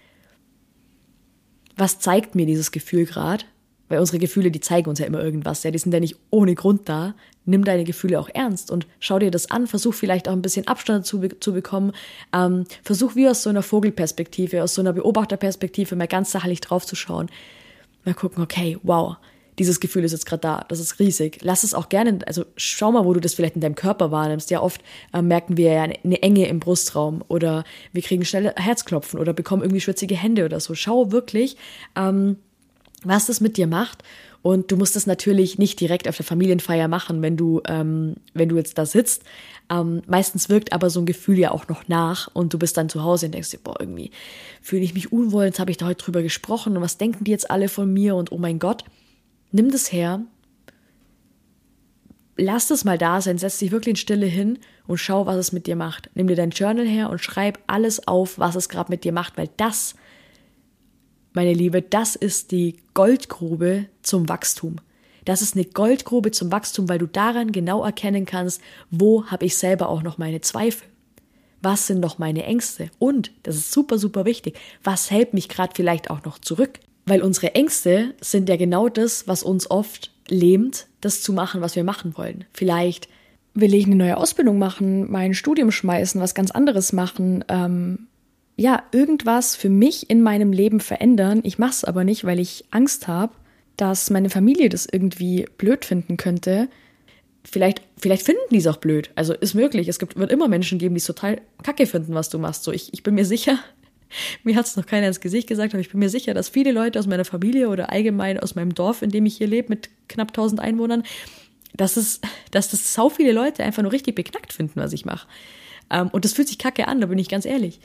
Was 1.75 1.99
zeigt 1.99 2.35
mir 2.35 2.45
dieses 2.45 2.71
Gefühl 2.71 3.05
gerade? 3.05 3.45
Weil 3.89 3.99
unsere 3.99 4.19
Gefühle, 4.19 4.51
die 4.51 4.59
zeigen 4.59 4.89
uns 4.89 4.99
ja 4.99 5.07
immer 5.07 5.21
irgendwas, 5.21 5.63
ja, 5.63 5.71
die 5.71 5.79
sind 5.79 5.93
ja 5.93 5.99
nicht 5.99 6.15
ohne 6.29 6.53
Grund 6.53 6.87
da. 6.87 7.15
Nimm 7.45 7.63
deine 7.63 7.83
Gefühle 7.83 8.19
auch 8.19 8.29
ernst 8.31 8.69
und 8.69 8.85
schau 8.99 9.17
dir 9.17 9.31
das 9.31 9.49
an, 9.49 9.65
versuch 9.65 9.95
vielleicht 9.95 10.29
auch 10.29 10.33
ein 10.33 10.43
bisschen 10.43 10.67
Abstand 10.67 11.07
zu, 11.07 11.27
zu 11.39 11.53
bekommen. 11.53 11.93
Ähm, 12.31 12.65
versuch 12.83 13.15
wie 13.15 13.27
aus 13.27 13.41
so 13.41 13.49
einer 13.49 13.63
Vogelperspektive, 13.63 14.61
aus 14.63 14.75
so 14.75 14.81
einer 14.81 14.93
Beobachterperspektive 14.93 15.95
mal 15.95 16.07
ganz 16.07 16.31
sachlich 16.31 16.61
drauf 16.61 16.85
zu 16.85 16.95
schauen. 16.95 17.29
Mal 18.05 18.13
gucken, 18.13 18.43
okay, 18.43 18.77
wow, 18.83 19.17
dieses 19.59 19.79
Gefühl 19.79 20.03
ist 20.03 20.13
jetzt 20.13 20.25
gerade 20.25 20.41
da, 20.41 20.65
das 20.69 20.79
ist 20.79 20.99
riesig. 20.99 21.39
Lass 21.41 21.63
es 21.63 21.73
auch 21.73 21.89
gerne, 21.89 22.19
also 22.25 22.45
schau 22.55 22.91
mal, 22.91 23.05
wo 23.05 23.13
du 23.13 23.19
das 23.19 23.33
vielleicht 23.33 23.55
in 23.55 23.61
deinem 23.61 23.75
Körper 23.75 24.09
wahrnimmst. 24.09 24.49
Ja, 24.49 24.61
oft 24.61 24.81
äh, 25.13 25.21
merken 25.21 25.57
wir 25.57 25.71
ja 25.71 25.83
eine 25.83 26.21
Enge 26.23 26.47
im 26.47 26.59
Brustraum 26.59 27.23
oder 27.27 27.65
wir 27.91 28.01
kriegen 28.01 28.25
schnell 28.25 28.53
Herzklopfen 28.55 29.19
oder 29.19 29.33
bekommen 29.33 29.61
irgendwie 29.61 29.81
schwitzige 29.81 30.15
Hände 30.15 30.45
oder 30.45 30.59
so. 30.59 30.73
Schau 30.75 31.11
wirklich, 31.11 31.57
ähm, 31.95 32.37
was 33.03 33.27
das 33.27 33.41
mit 33.41 33.57
dir 33.57 33.67
macht. 33.67 34.03
Und 34.41 34.71
du 34.71 34.77
musst 34.77 34.95
das 34.95 35.05
natürlich 35.05 35.59
nicht 35.59 35.81
direkt 35.81 36.07
auf 36.07 36.15
der 36.15 36.25
Familienfeier 36.25 36.87
machen, 36.87 37.21
wenn 37.21 37.35
du, 37.35 37.61
ähm, 37.67 38.15
wenn 38.33 38.47
du 38.47 38.55
jetzt 38.55 38.77
da 38.77 38.85
sitzt. 38.85 39.23
Ähm, 39.69 40.01
meistens 40.07 40.47
wirkt 40.47 40.71
aber 40.71 40.89
so 40.89 41.01
ein 41.01 41.05
Gefühl 41.05 41.37
ja 41.37 41.51
auch 41.51 41.67
noch 41.67 41.89
nach 41.89 42.29
und 42.33 42.53
du 42.53 42.57
bist 42.57 42.77
dann 42.77 42.87
zu 42.87 43.03
Hause 43.03 43.25
und 43.25 43.33
denkst 43.33 43.51
dir, 43.51 43.59
boah, 43.61 43.75
irgendwie 43.77 44.11
fühle 44.61 44.83
ich 44.83 44.93
mich 44.93 45.11
unwohl, 45.11 45.43
jetzt 45.43 45.59
habe 45.59 45.71
ich 45.71 45.77
da 45.77 45.87
heute 45.87 46.05
drüber 46.05 46.21
gesprochen 46.21 46.77
und 46.77 46.81
was 46.81 46.97
denken 46.97 47.25
die 47.25 47.31
jetzt 47.31 47.51
alle 47.51 47.67
von 47.67 47.93
mir 47.93 48.15
und 48.15 48.31
oh 48.31 48.37
mein 48.37 48.59
Gott. 48.59 48.85
Nimm 49.51 49.71
das 49.71 49.91
her, 49.91 50.21
lass 52.37 52.67
das 52.67 52.85
mal 52.85 52.97
da 52.97 53.21
sein, 53.21 53.37
setz 53.37 53.59
dich 53.59 53.71
wirklich 53.71 53.93
in 53.93 53.95
Stille 53.97 54.25
hin 54.25 54.59
und 54.87 54.97
schau, 54.97 55.25
was 55.25 55.37
es 55.37 55.51
mit 55.51 55.67
dir 55.67 55.75
macht. 55.75 56.09
Nimm 56.13 56.27
dir 56.27 56.35
dein 56.35 56.51
Journal 56.51 56.87
her 56.87 57.09
und 57.09 57.19
schreib 57.19 57.59
alles 57.67 58.07
auf, 58.07 58.39
was 58.39 58.55
es 58.55 58.69
gerade 58.69 58.91
mit 58.91 59.03
dir 59.03 59.11
macht, 59.11 59.37
weil 59.37 59.49
das 59.57 59.95
meine 61.33 61.53
Liebe, 61.53 61.81
das 61.81 62.15
ist 62.15 62.51
die 62.51 62.77
Goldgrube 62.93 63.85
zum 64.01 64.27
Wachstum. 64.29 64.77
Das 65.25 65.41
ist 65.41 65.55
eine 65.55 65.65
Goldgrube 65.65 66.31
zum 66.31 66.51
Wachstum, 66.51 66.89
weil 66.89 66.97
du 66.97 67.05
daran 67.05 67.51
genau 67.51 67.83
erkennen 67.83 68.25
kannst, 68.25 68.61
wo 68.89 69.25
habe 69.27 69.45
ich 69.45 69.57
selber 69.57 69.89
auch 69.89 70.01
noch 70.01 70.17
meine 70.17 70.41
Zweifel. 70.41 70.87
Was 71.61 71.87
sind 71.87 71.99
noch 71.99 72.17
meine 72.17 72.45
Ängste? 72.45 72.89
Und, 72.99 73.31
das 73.43 73.57
ist 73.57 73.71
super, 73.71 73.99
super 73.99 74.25
wichtig, 74.25 74.57
was 74.83 75.11
hält 75.11 75.33
mich 75.33 75.49
gerade 75.49 75.73
vielleicht 75.75 76.09
auch 76.09 76.23
noch 76.23 76.39
zurück? 76.39 76.79
Weil 77.09 77.23
unsere 77.23 77.55
Ängste 77.55 78.13
sind 78.21 78.49
ja 78.49 78.55
genau 78.55 78.87
das, 78.87 79.27
was 79.27 79.41
uns 79.41 79.69
oft 79.69 80.11
lähmt, 80.27 80.85
das 81.01 81.23
zu 81.23 81.33
machen, 81.33 81.61
was 81.61 81.75
wir 81.75 81.83
machen 81.83 82.15
wollen. 82.15 82.45
Vielleicht 82.53 83.09
will 83.55 83.73
ich 83.73 83.85
eine 83.85 83.95
neue 83.95 84.17
Ausbildung 84.17 84.59
machen, 84.59 85.09
mein 85.09 85.33
Studium 85.33 85.71
schmeißen, 85.71 86.21
was 86.21 86.35
ganz 86.35 86.51
anderes 86.51 86.93
machen, 86.93 87.43
ähm, 87.47 88.07
ja, 88.55 88.83
irgendwas 88.91 89.55
für 89.55 89.69
mich 89.69 90.09
in 90.09 90.21
meinem 90.21 90.51
Leben 90.51 90.81
verändern. 90.81 91.39
Ich 91.43 91.57
mache 91.57 91.71
es 91.71 91.83
aber 91.83 92.03
nicht, 92.03 92.25
weil 92.25 92.39
ich 92.39 92.65
Angst 92.71 93.07
habe, 93.07 93.33
dass 93.77 94.09
meine 94.09 94.29
Familie 94.29 94.69
das 94.69 94.85
irgendwie 94.85 95.47
blöd 95.57 95.85
finden 95.85 96.17
könnte. 96.17 96.67
Vielleicht, 97.43 97.81
vielleicht 97.97 98.23
finden 98.23 98.41
die 98.51 98.57
es 98.57 98.67
auch 98.67 98.77
blöd. 98.77 99.11
Also 99.15 99.33
ist 99.33 99.55
möglich. 99.55 99.87
Es 99.87 99.97
gibt, 99.97 100.17
wird 100.17 100.31
immer 100.31 100.49
Menschen 100.49 100.77
geben, 100.77 100.93
die 100.93 100.99
es 100.99 101.05
total 101.05 101.41
kacke 101.63 101.87
finden, 101.87 102.13
was 102.13 102.29
du 102.29 102.37
machst. 102.37 102.63
So, 102.65 102.73
ich, 102.73 102.93
ich 102.93 103.01
bin 103.01 103.15
mir 103.15 103.25
sicher, 103.25 103.57
mir 104.43 104.55
hat 104.55 104.65
es 104.65 104.75
noch 104.75 104.85
keiner 104.85 105.07
ins 105.07 105.19
Gesicht 105.19 105.47
gesagt, 105.47 105.73
aber 105.73 105.81
ich 105.81 105.89
bin 105.89 105.99
mir 105.99 106.09
sicher, 106.09 106.33
dass 106.33 106.49
viele 106.49 106.71
Leute 106.71 106.99
aus 106.99 107.07
meiner 107.07 107.25
Familie 107.25 107.69
oder 107.69 107.91
allgemein 107.91 108.39
aus 108.39 108.55
meinem 108.55 108.73
Dorf, 108.73 109.01
in 109.01 109.09
dem 109.09 109.25
ich 109.25 109.37
hier 109.37 109.47
lebe, 109.47 109.69
mit 109.69 109.89
knapp 110.07 110.29
1000 110.29 110.59
Einwohnern, 110.59 111.03
dass 111.73 111.97
es, 111.97 112.19
dass 112.51 112.69
das 112.69 112.93
sau 112.93 113.09
viele 113.09 113.31
Leute 113.31 113.63
einfach 113.63 113.83
nur 113.83 113.91
richtig 113.91 114.15
beknackt 114.15 114.53
finden, 114.53 114.79
was 114.79 114.93
ich 114.93 115.05
mache. 115.05 115.27
Ähm, 115.89 116.09
und 116.09 116.25
das 116.25 116.33
fühlt 116.33 116.47
sich 116.47 116.57
kacke 116.57 116.87
an, 116.87 117.01
da 117.01 117.07
bin 117.07 117.19
ich 117.19 117.29
ganz 117.29 117.45
ehrlich 117.45 117.79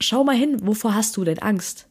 schau 0.00 0.24
mal 0.24 0.36
hin, 0.36 0.58
wovor 0.62 0.94
hast 0.94 1.16
du 1.16 1.24
denn 1.24 1.38
Angst? 1.38 1.86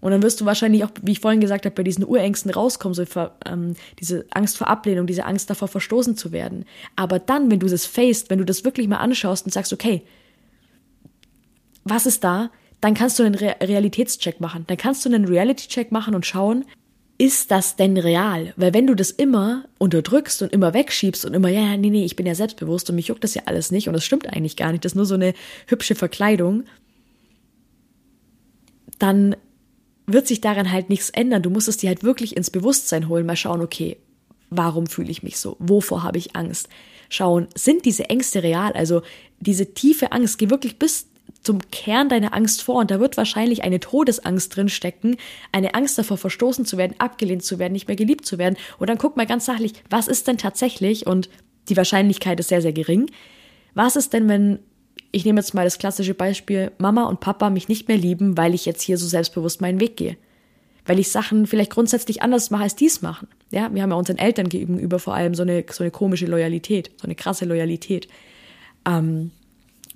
Und 0.00 0.12
dann 0.12 0.22
wirst 0.22 0.40
du 0.40 0.44
wahrscheinlich 0.44 0.84
auch, 0.84 0.90
wie 1.02 1.12
ich 1.12 1.20
vorhin 1.20 1.40
gesagt 1.40 1.64
habe, 1.64 1.74
bei 1.74 1.82
diesen 1.82 2.04
Urängsten 2.04 2.52
rauskommen, 2.52 2.94
so 2.94 3.04
für, 3.04 3.32
ähm, 3.44 3.74
diese 3.98 4.26
Angst 4.30 4.56
vor 4.56 4.68
Ablehnung, 4.68 5.08
diese 5.08 5.24
Angst 5.24 5.50
davor, 5.50 5.66
verstoßen 5.66 6.16
zu 6.16 6.30
werden. 6.30 6.66
Aber 6.94 7.18
dann, 7.18 7.50
wenn 7.50 7.58
du 7.58 7.66
das 7.66 7.84
faced, 7.84 8.30
wenn 8.30 8.38
du 8.38 8.44
das 8.44 8.64
wirklich 8.64 8.86
mal 8.86 8.98
anschaust 8.98 9.44
und 9.44 9.52
sagst, 9.52 9.72
okay, 9.72 10.02
was 11.84 12.06
ist 12.06 12.24
da? 12.24 12.50
Dann 12.80 12.94
kannst 12.94 13.18
du 13.18 13.24
einen 13.24 13.34
Re 13.34 13.56
Realitätscheck 13.60 14.40
machen. 14.40 14.64
Dann 14.66 14.76
kannst 14.76 15.04
du 15.04 15.08
einen 15.08 15.24
Reality-Check 15.24 15.90
machen 15.90 16.14
und 16.14 16.26
schauen, 16.26 16.64
ist 17.18 17.50
das 17.50 17.74
denn 17.74 17.96
real? 17.96 18.54
Weil 18.56 18.72
wenn 18.72 18.86
du 18.86 18.94
das 18.94 19.10
immer 19.10 19.64
unterdrückst 19.78 20.42
und 20.42 20.52
immer 20.52 20.72
wegschiebst 20.72 21.24
und 21.24 21.34
immer, 21.34 21.48
ja, 21.48 21.76
nee, 21.76 21.90
nee, 21.90 22.04
ich 22.04 22.14
bin 22.14 22.26
ja 22.26 22.36
selbstbewusst 22.36 22.88
und 22.88 22.96
mich 22.96 23.08
juckt 23.08 23.24
das 23.24 23.34
ja 23.34 23.42
alles 23.46 23.72
nicht 23.72 23.88
und 23.88 23.94
das 23.94 24.04
stimmt 24.04 24.32
eigentlich 24.32 24.56
gar 24.56 24.70
nicht, 24.70 24.84
das 24.84 24.92
ist 24.92 24.96
nur 24.96 25.04
so 25.04 25.14
eine 25.14 25.34
hübsche 25.66 25.96
Verkleidung, 25.96 26.64
dann 29.00 29.34
wird 30.06 30.28
sich 30.28 30.40
daran 30.40 30.70
halt 30.72 30.90
nichts 30.90 31.10
ändern. 31.10 31.42
Du 31.42 31.50
musst 31.50 31.68
es 31.68 31.76
dir 31.76 31.88
halt 31.88 32.04
wirklich 32.04 32.36
ins 32.36 32.50
Bewusstsein 32.50 33.08
holen, 33.08 33.26
mal 33.26 33.36
schauen, 33.36 33.60
okay, 33.60 33.98
warum 34.48 34.86
fühle 34.86 35.10
ich 35.10 35.24
mich 35.24 35.38
so? 35.38 35.56
Wovor 35.58 36.04
habe 36.04 36.18
ich 36.18 36.36
Angst? 36.36 36.68
Schauen, 37.10 37.48
sind 37.54 37.84
diese 37.84 38.08
Ängste 38.08 38.42
real? 38.42 38.72
Also 38.72 39.02
diese 39.40 39.74
tiefe 39.74 40.12
Angst, 40.12 40.38
geh 40.38 40.50
wirklich 40.50 40.78
bis 40.78 41.08
zum 41.42 41.60
Kern 41.70 42.08
deiner 42.08 42.34
Angst 42.34 42.62
vor 42.62 42.76
und 42.76 42.90
da 42.90 43.00
wird 43.00 43.16
wahrscheinlich 43.16 43.62
eine 43.62 43.80
Todesangst 43.80 44.54
drin 44.54 44.68
stecken, 44.68 45.16
eine 45.52 45.74
Angst 45.74 45.96
davor 45.98 46.16
verstoßen 46.16 46.64
zu 46.64 46.76
werden, 46.76 46.96
abgelehnt 46.98 47.42
zu 47.42 47.58
werden, 47.58 47.72
nicht 47.72 47.88
mehr 47.88 47.96
geliebt 47.96 48.26
zu 48.26 48.38
werden. 48.38 48.56
Und 48.78 48.90
dann 48.90 48.98
guck 48.98 49.16
mal 49.16 49.26
ganz 49.26 49.44
sachlich, 49.44 49.72
was 49.88 50.08
ist 50.08 50.26
denn 50.28 50.38
tatsächlich 50.38 51.06
und 51.06 51.28
die 51.68 51.76
Wahrscheinlichkeit 51.76 52.40
ist 52.40 52.48
sehr 52.48 52.62
sehr 52.62 52.72
gering. 52.72 53.10
Was 53.74 53.96
ist 53.96 54.12
denn, 54.12 54.28
wenn 54.28 54.58
ich 55.10 55.24
nehme 55.24 55.40
jetzt 55.40 55.54
mal 55.54 55.64
das 55.64 55.78
klassische 55.78 56.14
Beispiel, 56.14 56.72
Mama 56.78 57.04
und 57.04 57.20
Papa 57.20 57.50
mich 57.50 57.68
nicht 57.68 57.88
mehr 57.88 57.96
lieben, 57.96 58.36
weil 58.36 58.54
ich 58.54 58.66
jetzt 58.66 58.82
hier 58.82 58.98
so 58.98 59.06
selbstbewusst 59.06 59.60
meinen 59.60 59.80
Weg 59.80 59.96
gehe? 59.96 60.16
Weil 60.84 60.98
ich 60.98 61.10
Sachen 61.10 61.46
vielleicht 61.46 61.70
grundsätzlich 61.70 62.22
anders 62.22 62.50
mache, 62.50 62.64
als 62.64 62.76
dies 62.76 63.02
machen. 63.02 63.28
Ja, 63.50 63.72
wir 63.72 63.82
haben 63.82 63.90
ja 63.90 63.96
unseren 63.96 64.18
Eltern 64.18 64.48
gegenüber 64.48 64.98
vor 64.98 65.14
allem 65.14 65.34
so 65.34 65.42
eine, 65.42 65.64
so 65.70 65.82
eine 65.82 65.90
komische 65.90 66.26
Loyalität, 66.26 66.90
so 66.96 67.04
eine 67.04 67.14
krasse 67.14 67.44
Loyalität. 67.44 68.08
Ähm, 68.86 69.30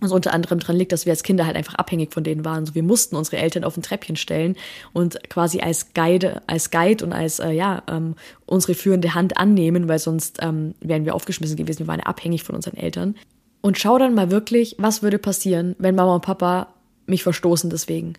was 0.02 0.12
unter 0.12 0.32
anderem 0.32 0.58
daran 0.58 0.76
liegt, 0.76 0.92
dass 0.92 1.06
wir 1.06 1.12
als 1.12 1.22
Kinder 1.22 1.46
halt 1.46 1.56
einfach 1.56 1.74
abhängig 1.74 2.12
von 2.12 2.24
denen 2.24 2.44
waren. 2.44 2.66
So, 2.66 2.74
wir 2.74 2.82
mussten 2.82 3.16
unsere 3.16 3.38
Eltern 3.38 3.64
auf 3.64 3.76
ein 3.76 3.82
Treppchen 3.82 4.16
stellen 4.16 4.56
und 4.92 5.18
quasi 5.30 5.60
als 5.60 5.94
Guide, 5.94 6.42
als 6.46 6.70
Guide 6.70 7.04
und 7.04 7.12
als 7.12 7.38
äh, 7.38 7.50
ja 7.50 7.82
ähm, 7.88 8.16
unsere 8.46 8.74
führende 8.74 9.14
Hand 9.14 9.36
annehmen, 9.36 9.88
weil 9.88 9.98
sonst 9.98 10.38
ähm, 10.42 10.74
wären 10.80 11.04
wir 11.04 11.14
aufgeschmissen 11.14 11.56
gewesen. 11.56 11.80
Wir 11.80 11.86
waren 11.86 12.00
abhängig 12.00 12.42
von 12.42 12.54
unseren 12.54 12.76
Eltern. 12.76 13.14
Und 13.60 13.78
schau 13.78 13.98
dann 13.98 14.14
mal 14.14 14.30
wirklich, 14.30 14.74
was 14.78 15.02
würde 15.02 15.18
passieren, 15.18 15.76
wenn 15.78 15.94
Mama 15.94 16.16
und 16.16 16.24
Papa 16.24 16.74
mich 17.06 17.22
verstoßen 17.22 17.70
deswegen. 17.70 18.14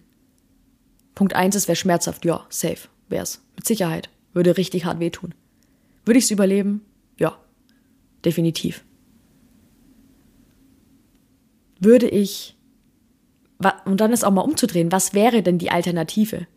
Punkt 1.15 1.35
eins, 1.35 1.55
es 1.55 1.67
wäre 1.67 1.75
schmerzhaft. 1.75 2.25
Ja, 2.25 2.45
safe 2.49 2.87
wär's. 3.09 3.41
Mit 3.55 3.67
Sicherheit. 3.67 4.09
Würde 4.33 4.57
richtig 4.57 4.85
hart 4.85 4.99
wehtun. 4.99 5.35
Würde 6.05 6.17
ich's 6.17 6.31
überleben? 6.31 6.81
Ja, 7.19 7.37
definitiv 8.25 8.83
würde 11.83 12.07
ich, 12.07 12.55
und 13.85 14.01
dann 14.01 14.11
ist 14.11 14.23
auch 14.23 14.31
mal 14.31 14.41
umzudrehen, 14.41 14.91
was 14.91 15.13
wäre 15.13 15.41
denn 15.43 15.57
die 15.57 15.71
Alternative? 15.71 16.47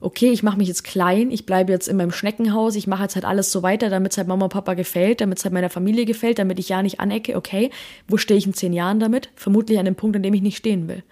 Okay, 0.00 0.30
ich 0.30 0.42
mache 0.42 0.58
mich 0.58 0.68
jetzt 0.68 0.84
klein, 0.84 1.30
ich 1.30 1.46
bleibe 1.46 1.72
jetzt 1.72 1.88
in 1.88 1.96
meinem 1.96 2.10
Schneckenhaus, 2.10 2.76
ich 2.76 2.86
mache 2.86 3.04
jetzt 3.04 3.14
halt 3.14 3.24
alles 3.24 3.50
so 3.50 3.62
weiter, 3.62 3.88
damit 3.88 4.12
es 4.12 4.18
halt 4.18 4.28
Mama 4.28 4.44
und 4.44 4.52
Papa 4.52 4.74
gefällt, 4.74 5.20
damit 5.20 5.38
es 5.38 5.44
halt 5.44 5.54
meiner 5.54 5.70
Familie 5.70 6.04
gefällt, 6.04 6.38
damit 6.38 6.58
ich 6.58 6.68
ja 6.68 6.82
nicht 6.82 7.00
anecke, 7.00 7.36
okay, 7.36 7.70
wo 8.06 8.18
stehe 8.18 8.36
ich 8.36 8.46
in 8.46 8.52
zehn 8.52 8.74
Jahren 8.74 9.00
damit? 9.00 9.30
Vermutlich 9.34 9.78
an 9.78 9.86
dem 9.86 9.94
Punkt, 9.94 10.16
an 10.16 10.22
dem 10.22 10.34
ich 10.34 10.42
nicht 10.42 10.58
stehen 10.58 10.88
will. 10.88 11.02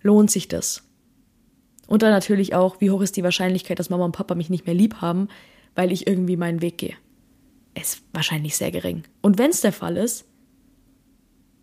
Lohnt 0.00 0.30
sich 0.30 0.48
das? 0.48 0.84
Und 1.86 2.02
dann 2.02 2.10
natürlich 2.10 2.54
auch, 2.54 2.80
wie 2.80 2.90
hoch 2.90 3.02
ist 3.02 3.16
die 3.16 3.24
Wahrscheinlichkeit, 3.24 3.78
dass 3.78 3.90
Mama 3.90 4.04
und 4.04 4.12
Papa 4.12 4.34
mich 4.34 4.50
nicht 4.50 4.66
mehr 4.66 4.74
lieb 4.74 4.96
haben, 5.02 5.28
weil 5.74 5.92
ich 5.92 6.06
irgendwie 6.06 6.36
meinen 6.36 6.62
Weg 6.62 6.78
gehe? 6.78 6.94
Ist 7.74 8.02
wahrscheinlich 8.12 8.56
sehr 8.56 8.70
gering. 8.70 9.04
Und 9.20 9.38
wenn 9.38 9.50
es 9.50 9.60
der 9.60 9.72
Fall 9.72 9.96
ist, 9.96 10.27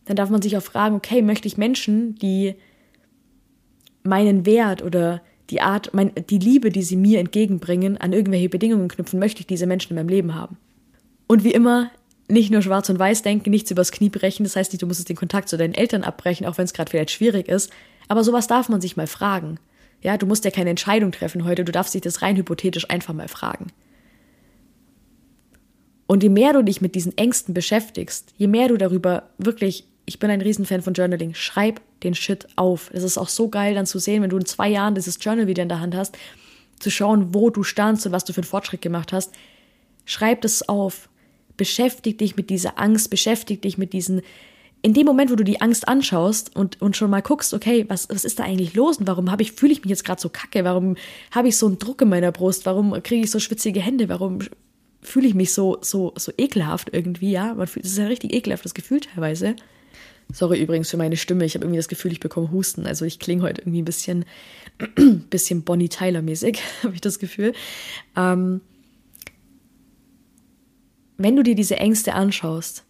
dann 0.05 0.15
darf 0.15 0.29
man 0.29 0.41
sich 0.41 0.55
auch 0.57 0.63
fragen, 0.63 0.95
okay, 0.95 1.21
möchte 1.21 1.47
ich 1.47 1.57
Menschen, 1.57 2.15
die 2.15 2.55
meinen 4.03 4.45
Wert 4.45 4.83
oder 4.83 5.21
die 5.49 5.61
Art, 5.61 5.93
mein, 5.93 6.11
die 6.29 6.39
Liebe, 6.39 6.69
die 6.69 6.83
sie 6.83 6.95
mir 6.95 7.19
entgegenbringen, 7.19 7.97
an 7.97 8.13
irgendwelche 8.13 8.49
Bedingungen 8.49 8.87
knüpfen, 8.87 9.19
möchte 9.19 9.41
ich 9.41 9.47
diese 9.47 9.67
Menschen 9.67 9.91
in 9.91 9.95
meinem 9.95 10.09
Leben 10.09 10.35
haben. 10.35 10.57
Und 11.27 11.43
wie 11.43 11.51
immer, 11.51 11.91
nicht 12.27 12.51
nur 12.51 12.61
schwarz 12.61 12.89
und 12.89 12.97
weiß 12.97 13.21
denken, 13.21 13.49
nichts 13.51 13.69
übers 13.69 13.91
Knie 13.91 14.09
brechen, 14.09 14.43
das 14.43 14.55
heißt 14.55 14.73
nicht, 14.73 14.81
du 14.81 14.87
musst 14.87 15.07
den 15.07 15.15
Kontakt 15.15 15.49
zu 15.49 15.57
deinen 15.57 15.75
Eltern 15.75 16.03
abbrechen, 16.03 16.45
auch 16.45 16.57
wenn 16.57 16.65
es 16.65 16.73
gerade 16.73 16.89
vielleicht 16.89 17.11
schwierig 17.11 17.47
ist, 17.47 17.71
aber 18.07 18.23
sowas 18.23 18.47
darf 18.47 18.69
man 18.69 18.81
sich 18.81 18.97
mal 18.97 19.07
fragen. 19.07 19.59
Ja, 20.01 20.17
du 20.17 20.25
musst 20.25 20.45
ja 20.45 20.51
keine 20.51 20.71
Entscheidung 20.71 21.11
treffen 21.11 21.45
heute, 21.45 21.65
du 21.65 21.71
darfst 21.71 21.93
dich 21.93 22.01
das 22.01 22.21
rein 22.21 22.35
hypothetisch 22.35 22.89
einfach 22.89 23.13
mal 23.13 23.27
fragen. 23.27 23.67
Und 26.07 26.21
je 26.21 26.29
mehr 26.29 26.53
du 26.53 26.63
dich 26.63 26.81
mit 26.81 26.93
diesen 26.93 27.17
Ängsten 27.17 27.53
beschäftigst, 27.53 28.33
je 28.37 28.47
mehr 28.47 28.67
du 28.67 28.77
darüber 28.77 29.29
wirklich 29.37 29.85
ich 30.05 30.19
bin 30.19 30.29
ein 30.29 30.41
Riesenfan 30.41 30.81
von 30.81 30.93
Journaling. 30.93 31.33
Schreib 31.33 31.81
den 32.03 32.13
Shit 32.13 32.47
auf. 32.55 32.91
Es 32.93 33.03
ist 33.03 33.17
auch 33.17 33.29
so 33.29 33.49
geil, 33.49 33.73
dann 33.73 33.85
zu 33.85 33.99
sehen, 33.99 34.21
wenn 34.21 34.29
du 34.29 34.37
in 34.37 34.45
zwei 34.45 34.69
Jahren 34.69 34.95
dieses 34.95 35.17
Journal 35.19 35.47
wieder 35.47 35.63
in 35.63 35.69
der 35.69 35.79
Hand 35.79 35.95
hast, 35.95 36.17
zu 36.79 36.91
schauen, 36.91 37.33
wo 37.33 37.49
du 37.49 37.63
standst 37.63 38.05
und 38.05 38.11
was 38.11 38.25
du 38.25 38.33
für 38.33 38.41
einen 38.41 38.47
Fortschritt 38.47 38.81
gemacht 38.81 39.13
hast. 39.13 39.33
Schreib 40.05 40.41
das 40.41 40.67
auf. 40.69 41.09
Beschäftig 41.57 42.17
dich 42.17 42.35
mit 42.35 42.49
dieser 42.49 42.77
Angst, 42.79 43.09
beschäftig 43.09 43.61
dich 43.61 43.77
mit 43.77 43.93
diesen. 43.93 44.21
In 44.81 44.93
dem 44.93 45.07
Moment, 45.07 45.31
wo 45.31 45.35
du 45.35 45.43
die 45.43 45.61
Angst 45.61 45.87
anschaust 45.87 46.55
und, 46.55 46.79
und 46.79 46.95
schon 46.95 47.09
mal 47.09 47.23
guckst, 47.23 47.55
okay, 47.55 47.85
was, 47.87 48.07
was 48.09 48.23
ist 48.23 48.37
da 48.37 48.43
eigentlich 48.43 48.75
los 48.75 48.97
und 48.97 49.07
warum 49.07 49.27
ich, 49.39 49.53
fühle 49.53 49.71
ich 49.71 49.81
mich 49.81 49.89
jetzt 49.89 50.05
gerade 50.05 50.21
so 50.21 50.29
kacke? 50.29 50.63
Warum 50.63 50.95
habe 51.31 51.47
ich 51.47 51.57
so 51.57 51.65
einen 51.65 51.79
Druck 51.79 52.01
in 52.01 52.09
meiner 52.09 52.31
Brust? 52.31 52.67
Warum 52.67 52.91
kriege 53.01 53.23
ich 53.23 53.31
so 53.31 53.39
schwitzige 53.39 53.79
Hände? 53.79 54.09
Warum 54.09 54.39
fühle 55.01 55.27
ich 55.27 55.33
mich 55.33 55.53
so, 55.53 55.79
so, 55.81 56.13
so 56.17 56.31
ekelhaft 56.37 56.89
irgendwie? 56.91 57.31
Ja, 57.31 57.55
man 57.55 57.65
das 57.65 57.77
ist 57.77 57.97
ein 57.97 58.07
richtig 58.07 58.31
ekelhaftes 58.31 58.75
Gefühl 58.75 58.99
teilweise. 58.99 59.55
Sorry 60.31 60.61
übrigens 60.61 60.89
für 60.89 60.97
meine 60.97 61.17
Stimme. 61.17 61.45
Ich 61.45 61.55
habe 61.55 61.65
irgendwie 61.65 61.77
das 61.77 61.87
Gefühl, 61.87 62.11
ich 62.11 62.19
bekomme 62.19 62.51
Husten. 62.51 62.87
Also 62.87 63.05
ich 63.05 63.19
klinge 63.19 63.43
heute 63.43 63.61
irgendwie 63.61 63.81
ein 63.81 63.85
bisschen, 63.85 64.25
bisschen 65.29 65.63
Bonnie 65.63 65.89
Tyler 65.89 66.21
mäßig, 66.21 66.59
habe 66.83 66.95
ich 66.95 67.01
das 67.01 67.19
Gefühl. 67.19 67.53
Ähm, 68.15 68.61
wenn 71.17 71.35
du 71.35 71.43
dir 71.43 71.55
diese 71.55 71.77
Ängste 71.77 72.13
anschaust, 72.13 72.83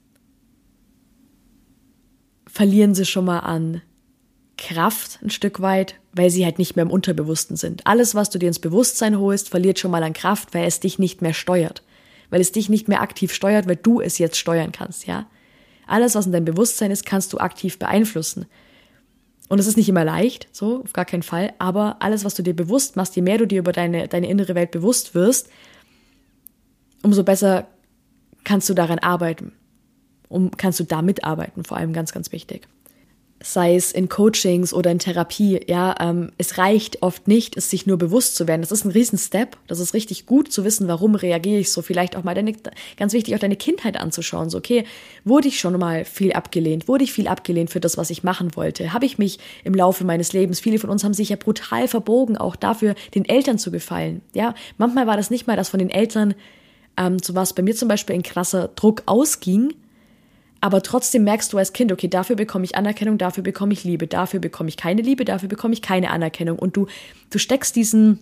verlieren 2.48 2.96
sie 2.96 3.06
schon 3.06 3.26
mal 3.26 3.40
an 3.40 3.82
Kraft 4.58 5.20
ein 5.22 5.30
Stück 5.30 5.62
weit, 5.62 5.96
weil 6.14 6.30
sie 6.30 6.46
halt 6.46 6.58
nicht 6.58 6.76
mehr 6.76 6.84
im 6.84 6.92
Unterbewussten 6.92 7.58
sind. 7.58 7.86
Alles, 7.86 8.16
was 8.16 8.30
du 8.30 8.40
dir 8.40 8.48
ins 8.48 8.60
Bewusstsein 8.60 9.20
holst, 9.20 9.50
verliert 9.50 9.80
schon 9.80 9.92
mal 9.92 10.04
an 10.04 10.14
Kraft, 10.14 10.54
weil 10.54 10.66
es 10.66 10.80
dich 10.80 10.98
nicht 10.98 11.22
mehr 11.22 11.34
steuert. 11.34 11.84
Weil 12.30 12.42
es 12.42 12.52
dich 12.52 12.70
nicht 12.70 12.88
mehr 12.88 13.02
aktiv 13.02 13.34
steuert, 13.34 13.68
weil 13.68 13.76
du 13.76 14.02
es 14.02 14.18
jetzt 14.18 14.38
steuern 14.38 14.72
kannst, 14.72 15.06
ja? 15.06 15.28
Alles, 15.88 16.16
was 16.16 16.26
in 16.26 16.32
deinem 16.32 16.46
Bewusstsein 16.46 16.92
ist, 16.92 17.06
kannst 17.06 17.34
du 17.34 17.38
aktiv 17.38 17.80
beeinflussen. 17.80 18.46
Und 19.48 19.60
es 19.60 19.68
ist 19.68 19.78
nicht 19.78 19.90
immer 19.90 20.04
leicht, 20.04 20.48
so, 20.52 20.82
auf 20.84 20.94
gar 20.94 21.06
keinen 21.06 21.24
Fall, 21.24 21.54
aber 21.60 21.98
alles, 22.00 22.26
was 22.26 22.34
du 22.34 22.42
dir 22.42 22.56
bewusst 22.56 22.96
machst, 22.96 23.16
je 23.16 23.22
mehr 23.22 23.38
du 23.38 23.46
dir 23.46 23.60
über 23.60 23.72
deine, 23.72 24.08
deine 24.08 24.28
innere 24.28 24.56
Welt 24.56 24.72
bewusst 24.72 25.14
wirst, 25.14 25.50
umso 27.04 27.24
besser 27.24 27.68
kannst 28.44 28.68
du 28.70 28.74
daran 28.74 29.00
arbeiten. 29.00 29.54
Um, 30.28 30.50
kannst 30.58 30.80
du 30.80 30.84
da 30.84 31.04
mitarbeiten, 31.04 31.64
vor 31.64 31.78
allem 31.78 31.94
ganz, 31.94 32.12
ganz 32.12 32.32
wichtig 32.32 32.68
sei 33.46 33.76
es 33.76 33.92
in 33.92 34.10
Coachings 34.10 34.74
oder 34.74 34.90
in 34.90 34.98
Therapie, 34.98 35.62
ja, 35.68 35.96
ähm, 36.00 36.32
es 36.40 36.58
reicht 36.58 37.04
oft 37.04 37.28
nicht, 37.28 37.56
es 37.56 37.70
sich 37.70 37.86
nur 37.86 37.98
bewusst 37.98 38.36
zu 38.36 38.48
werden. 38.48 38.62
Das 38.62 38.72
ist 38.72 38.86
ein 38.86 38.92
Riesenstep. 38.92 39.56
Das 39.68 39.80
ist 39.80 39.94
richtig 39.94 40.26
gut 40.26 40.52
zu 40.52 40.64
wissen, 40.64 40.88
warum 40.88 41.14
reagiere 41.14 41.60
ich 41.60 41.72
so. 41.72 41.84
Vielleicht 41.84 42.16
auch 42.16 42.24
mal 42.24 42.34
deine, 42.34 42.54
ganz 42.98 43.14
wichtig, 43.14 43.36
auch 43.36 43.40
deine 43.40 43.56
Kindheit 43.56 43.98
anzuschauen. 43.98 44.50
So, 44.50 44.58
okay, 44.58 44.86
wurde 45.26 45.48
ich 45.48 45.60
schon 45.60 45.78
mal 45.78 46.06
viel 46.06 46.34
abgelehnt? 46.34 46.88
Wurde 46.88 47.04
ich 47.04 47.14
viel 47.14 47.28
abgelehnt 47.28 47.70
für 47.70 47.80
das, 47.80 47.98
was 47.98 48.10
ich 48.10 48.24
machen 48.24 48.56
wollte? 48.56 48.94
Habe 48.94 49.06
ich 49.06 49.20
mich 49.20 49.38
im 49.64 49.76
Laufe 49.76 50.06
meines 50.06 50.34
Lebens, 50.34 50.60
viele 50.60 50.80
von 50.80 50.90
uns 50.90 51.04
haben 51.04 51.14
sich 51.14 51.30
ja 51.30 51.36
brutal 51.36 51.88
verbogen, 51.88 52.38
auch 52.38 52.56
dafür, 52.56 52.96
den 53.14 53.26
Eltern 53.26 53.60
zu 53.60 53.70
gefallen. 53.70 54.22
Ja, 54.34 54.56
manchmal 54.80 55.06
war 55.06 55.18
das 55.18 55.30
nicht 55.30 55.46
mal, 55.46 55.56
dass 55.56 55.70
von 55.70 55.80
den 55.80 55.92
Eltern, 55.92 56.34
ähm, 56.98 57.20
so 57.20 57.36
was 57.36 57.54
bei 57.54 57.62
mir 57.62 57.76
zum 57.76 57.90
Beispiel 57.90 58.16
ein 58.16 58.24
krasser 58.24 58.70
Druck 58.70 59.04
ausging, 59.06 59.76
aber 60.62 60.82
trotzdem 60.82 61.24
merkst 61.24 61.54
du 61.54 61.58
als 61.58 61.74
Kind, 61.74 61.92
okay, 61.92 62.08
dafür 62.08 62.36
bekomme 62.36 62.66
ich 62.66 62.76
Anerkennung, 62.76 63.18
dafür 63.18 63.44
bekomme 63.44 63.74
ich 63.74 63.84
Liebe, 63.84 64.08
dafür 64.08 64.40
bekomme 64.40 64.70
ich 64.70 64.78
keine 64.78 65.02
Liebe, 65.02 65.26
dafür 65.26 65.50
bekomme 65.50 65.74
ich 65.74 65.82
keine 65.82 66.10
Anerkennung. 66.10 66.58
Und 66.58 66.76
du, 66.76 66.88
du 67.30 67.38
steckst 67.38 67.76
diesen, 67.76 68.20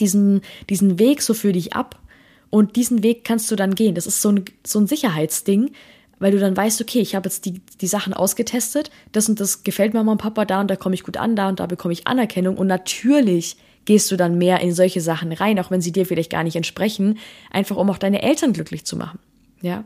diesen, 0.00 0.42
diesen 0.68 0.98
Weg 0.98 1.22
so 1.22 1.34
für 1.34 1.52
dich 1.52 1.74
ab 1.74 2.00
und 2.50 2.76
diesen 2.76 3.02
Weg 3.02 3.24
kannst 3.24 3.50
du 3.50 3.56
dann 3.56 3.74
gehen. 3.74 3.94
Das 3.94 4.06
ist 4.06 4.22
so 4.22 4.30
ein, 4.30 4.44
so 4.66 4.80
ein 4.80 4.86
Sicherheitsding, 4.86 5.70
weil 6.18 6.32
du 6.32 6.38
dann 6.38 6.56
weißt, 6.56 6.80
okay, 6.80 7.00
ich 7.00 7.14
habe 7.14 7.28
jetzt 7.28 7.44
die, 7.44 7.60
die 7.80 7.86
Sachen 7.86 8.12
ausgetestet, 8.14 8.90
das 9.12 9.28
und 9.28 9.38
das 9.40 9.62
gefällt 9.62 9.94
Mama 9.94 10.12
und 10.12 10.18
Papa 10.18 10.44
da 10.44 10.60
und 10.60 10.70
da 10.70 10.76
komme 10.76 10.94
ich 10.94 11.04
gut 11.04 11.16
an, 11.16 11.36
da 11.36 11.48
und 11.48 11.60
da 11.60 11.66
bekomme 11.66 11.92
ich 11.92 12.06
Anerkennung 12.06 12.56
und 12.56 12.66
natürlich 12.66 13.56
gehst 13.84 14.10
du 14.10 14.16
dann 14.16 14.36
mehr 14.36 14.60
in 14.60 14.74
solche 14.74 15.00
Sachen 15.00 15.32
rein, 15.32 15.58
auch 15.58 15.70
wenn 15.70 15.80
sie 15.80 15.92
dir 15.92 16.04
vielleicht 16.04 16.30
gar 16.30 16.44
nicht 16.44 16.56
entsprechen, 16.56 17.18
einfach 17.50 17.76
um 17.76 17.88
auch 17.88 17.98
deine 17.98 18.22
Eltern 18.22 18.52
glücklich 18.52 18.84
zu 18.84 18.96
machen. 18.96 19.18
Ja, 19.62 19.84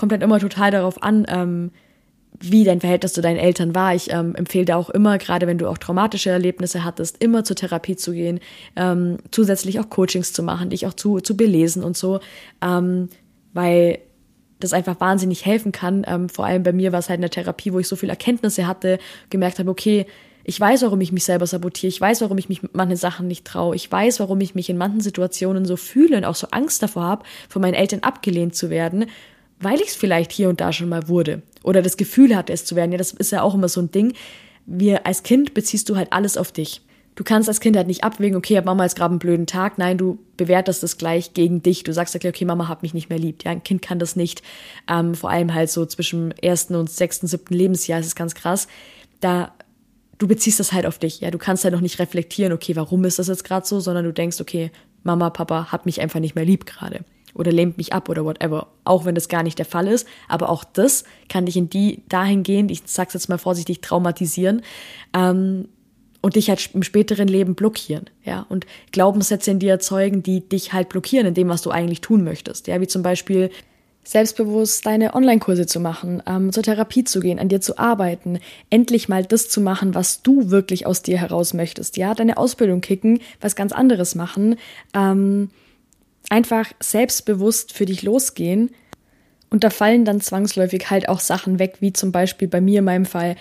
kommt 0.00 0.12
dann 0.12 0.22
immer 0.22 0.40
total 0.40 0.70
darauf 0.70 1.02
an, 1.02 1.26
ähm, 1.28 1.72
wie 2.40 2.64
dein 2.64 2.80
Verhältnis 2.80 3.12
zu 3.12 3.20
deinen 3.20 3.36
Eltern 3.36 3.74
war. 3.74 3.94
Ich 3.94 4.10
ähm, 4.10 4.34
empfehle 4.34 4.64
da 4.64 4.76
auch 4.76 4.88
immer, 4.88 5.18
gerade 5.18 5.46
wenn 5.46 5.58
du 5.58 5.68
auch 5.68 5.76
traumatische 5.76 6.30
Erlebnisse 6.30 6.84
hattest, 6.84 7.22
immer 7.22 7.44
zur 7.44 7.54
Therapie 7.54 7.96
zu 7.96 8.12
gehen, 8.12 8.40
ähm, 8.76 9.18
zusätzlich 9.30 9.78
auch 9.78 9.90
Coachings 9.90 10.32
zu 10.32 10.42
machen, 10.42 10.70
dich 10.70 10.86
auch 10.86 10.94
zu, 10.94 11.20
zu 11.20 11.36
belesen 11.36 11.84
und 11.84 11.98
so, 11.98 12.20
ähm, 12.62 13.10
weil 13.52 13.98
das 14.58 14.72
einfach 14.72 14.98
wahnsinnig 15.00 15.44
helfen 15.44 15.70
kann. 15.70 16.06
Ähm, 16.08 16.30
vor 16.30 16.46
allem 16.46 16.62
bei 16.62 16.72
mir 16.72 16.92
war 16.92 17.00
es 17.00 17.10
halt 17.10 17.20
eine 17.20 17.28
Therapie, 17.28 17.74
wo 17.74 17.78
ich 17.78 17.86
so 17.86 17.94
viele 17.94 18.12
Erkenntnisse 18.12 18.66
hatte, 18.66 18.98
gemerkt 19.28 19.58
habe, 19.58 19.68
okay, 19.68 20.06
ich 20.44 20.58
weiß, 20.58 20.80
warum 20.80 21.02
ich 21.02 21.12
mich 21.12 21.24
selber 21.24 21.46
sabotiere. 21.46 21.88
Ich 21.88 22.00
weiß, 22.00 22.22
warum 22.22 22.38
ich 22.38 22.48
mich 22.48 22.62
mit 22.62 22.74
manchen 22.74 22.96
Sachen 22.96 23.26
nicht 23.26 23.44
traue. 23.46 23.76
Ich 23.76 23.92
weiß, 23.92 24.18
warum 24.20 24.40
ich 24.40 24.54
mich 24.54 24.70
in 24.70 24.78
manchen 24.78 25.02
Situationen 25.02 25.66
so 25.66 25.76
fühle 25.76 26.16
und 26.16 26.24
auch 26.24 26.36
so 26.36 26.46
Angst 26.52 26.82
davor 26.82 27.02
habe, 27.02 27.24
von 27.50 27.60
meinen 27.60 27.74
Eltern 27.74 28.00
abgelehnt 28.00 28.54
zu 28.54 28.70
werden 28.70 29.04
weil 29.60 29.80
ich 29.80 29.88
es 29.88 29.94
vielleicht 29.94 30.32
hier 30.32 30.48
und 30.48 30.60
da 30.60 30.72
schon 30.72 30.88
mal 30.88 31.08
wurde 31.08 31.42
oder 31.62 31.82
das 31.82 31.96
Gefühl 31.96 32.34
hatte, 32.34 32.52
es 32.52 32.64
zu 32.64 32.76
werden. 32.76 32.92
Ja, 32.92 32.98
das 32.98 33.12
ist 33.12 33.32
ja 33.32 33.42
auch 33.42 33.54
immer 33.54 33.68
so 33.68 33.80
ein 33.80 33.90
Ding. 33.90 34.14
Wir 34.66 35.06
als 35.06 35.22
Kind 35.22 35.54
beziehst 35.54 35.88
du 35.88 35.96
halt 35.96 36.12
alles 36.12 36.36
auf 36.36 36.52
dich. 36.52 36.82
Du 37.16 37.24
kannst 37.24 37.48
als 37.48 37.60
Kind 37.60 37.76
halt 37.76 37.86
nicht 37.86 38.02
abwägen, 38.02 38.36
okay, 38.36 38.56
hab 38.56 38.64
Mama 38.64 38.84
jetzt 38.84 38.96
gerade 38.96 39.10
einen 39.10 39.18
blöden 39.18 39.46
Tag. 39.46 39.76
Nein, 39.76 39.98
du 39.98 40.18
bewertest 40.36 40.82
das 40.82 40.96
gleich 40.96 41.34
gegen 41.34 41.62
dich. 41.62 41.82
Du 41.82 41.92
sagst 41.92 42.16
okay, 42.16 42.44
Mama 42.44 42.68
hat 42.68 42.82
mich 42.82 42.94
nicht 42.94 43.10
mehr 43.10 43.18
liebt. 43.18 43.44
Ja, 43.44 43.50
ein 43.50 43.62
Kind 43.62 43.82
kann 43.82 43.98
das 43.98 44.16
nicht. 44.16 44.42
Ähm, 44.88 45.14
vor 45.14 45.28
allem 45.28 45.52
halt 45.52 45.70
so 45.70 45.84
zwischen 45.84 46.32
ersten 46.38 46.76
und 46.76 46.88
sechsten, 46.88 47.26
siebten 47.26 47.54
Lebensjahr 47.54 48.00
ist 48.00 48.06
es 48.06 48.14
ganz 48.14 48.34
krass. 48.34 48.68
Da 49.20 49.52
du 50.16 50.28
beziehst 50.28 50.60
das 50.60 50.72
halt 50.72 50.86
auf 50.86 50.98
dich. 50.98 51.20
Ja, 51.20 51.30
du 51.30 51.38
kannst 51.38 51.64
halt 51.64 51.74
noch 51.74 51.80
nicht 51.80 51.98
reflektieren, 51.98 52.52
okay, 52.52 52.76
warum 52.76 53.04
ist 53.04 53.18
das 53.18 53.28
jetzt 53.28 53.44
gerade 53.44 53.66
so, 53.66 53.80
sondern 53.80 54.04
du 54.04 54.12
denkst, 54.12 54.40
okay, 54.40 54.70
Mama, 55.02 55.30
Papa 55.30 55.72
hat 55.72 55.86
mich 55.86 56.00
einfach 56.00 56.20
nicht 56.20 56.34
mehr 56.34 56.44
lieb 56.44 56.66
gerade 56.66 57.04
oder 57.34 57.52
lehnt 57.52 57.76
mich 57.76 57.92
ab 57.92 58.08
oder 58.08 58.24
whatever. 58.24 58.68
Auch 58.84 59.04
wenn 59.04 59.14
das 59.14 59.28
gar 59.28 59.42
nicht 59.42 59.58
der 59.58 59.66
Fall 59.66 59.88
ist. 59.88 60.06
Aber 60.28 60.48
auch 60.48 60.64
das 60.64 61.04
kann 61.28 61.46
dich 61.46 61.56
in 61.56 61.70
die 61.70 62.02
dahingehend, 62.08 62.70
ich 62.70 62.82
sag's 62.86 63.14
jetzt 63.14 63.28
mal 63.28 63.38
vorsichtig, 63.38 63.80
traumatisieren. 63.80 64.62
Ähm, 65.14 65.68
und 66.22 66.36
dich 66.36 66.50
halt 66.50 66.70
im 66.74 66.82
späteren 66.82 67.28
Leben 67.28 67.54
blockieren, 67.54 68.10
ja, 68.24 68.44
und 68.48 68.66
Glaubenssätze 68.92 69.50
in 69.50 69.58
dir 69.58 69.70
erzeugen, 69.70 70.22
die 70.22 70.46
dich 70.46 70.72
halt 70.72 70.90
blockieren 70.90 71.26
in 71.26 71.34
dem, 71.34 71.48
was 71.48 71.62
du 71.62 71.70
eigentlich 71.70 72.02
tun 72.02 72.24
möchtest, 72.24 72.66
ja, 72.66 72.78
wie 72.80 72.86
zum 72.86 73.02
Beispiel 73.02 73.50
selbstbewusst 74.04 74.86
deine 74.86 75.14
Online-Kurse 75.14 75.66
zu 75.66 75.78
machen, 75.78 76.22
ähm, 76.26 76.52
zur 76.52 76.62
Therapie 76.62 77.04
zu 77.04 77.20
gehen, 77.20 77.38
an 77.38 77.48
dir 77.48 77.60
zu 77.60 77.78
arbeiten, 77.78 78.38
endlich 78.70 79.08
mal 79.08 79.24
das 79.24 79.48
zu 79.48 79.60
machen, 79.60 79.94
was 79.94 80.22
du 80.22 80.50
wirklich 80.50 80.86
aus 80.86 81.02
dir 81.02 81.18
heraus 81.18 81.54
möchtest, 81.54 81.96
ja, 81.96 82.14
deine 82.14 82.36
Ausbildung 82.36 82.80
kicken, 82.80 83.20
was 83.40 83.56
ganz 83.56 83.72
anderes 83.72 84.14
machen, 84.14 84.56
ähm, 84.94 85.50
einfach 86.28 86.66
selbstbewusst 86.80 87.72
für 87.72 87.86
dich 87.86 88.02
losgehen 88.02 88.70
und 89.50 89.64
da 89.64 89.70
fallen 89.70 90.04
dann 90.04 90.20
zwangsläufig 90.20 90.90
halt 90.90 91.08
auch 91.08 91.20
Sachen 91.20 91.58
weg, 91.58 91.76
wie 91.80 91.92
zum 91.92 92.12
Beispiel 92.12 92.48
bei 92.48 92.60
mir 92.60 92.80
in 92.80 92.84
meinem 92.84 93.06
Fall 93.06 93.36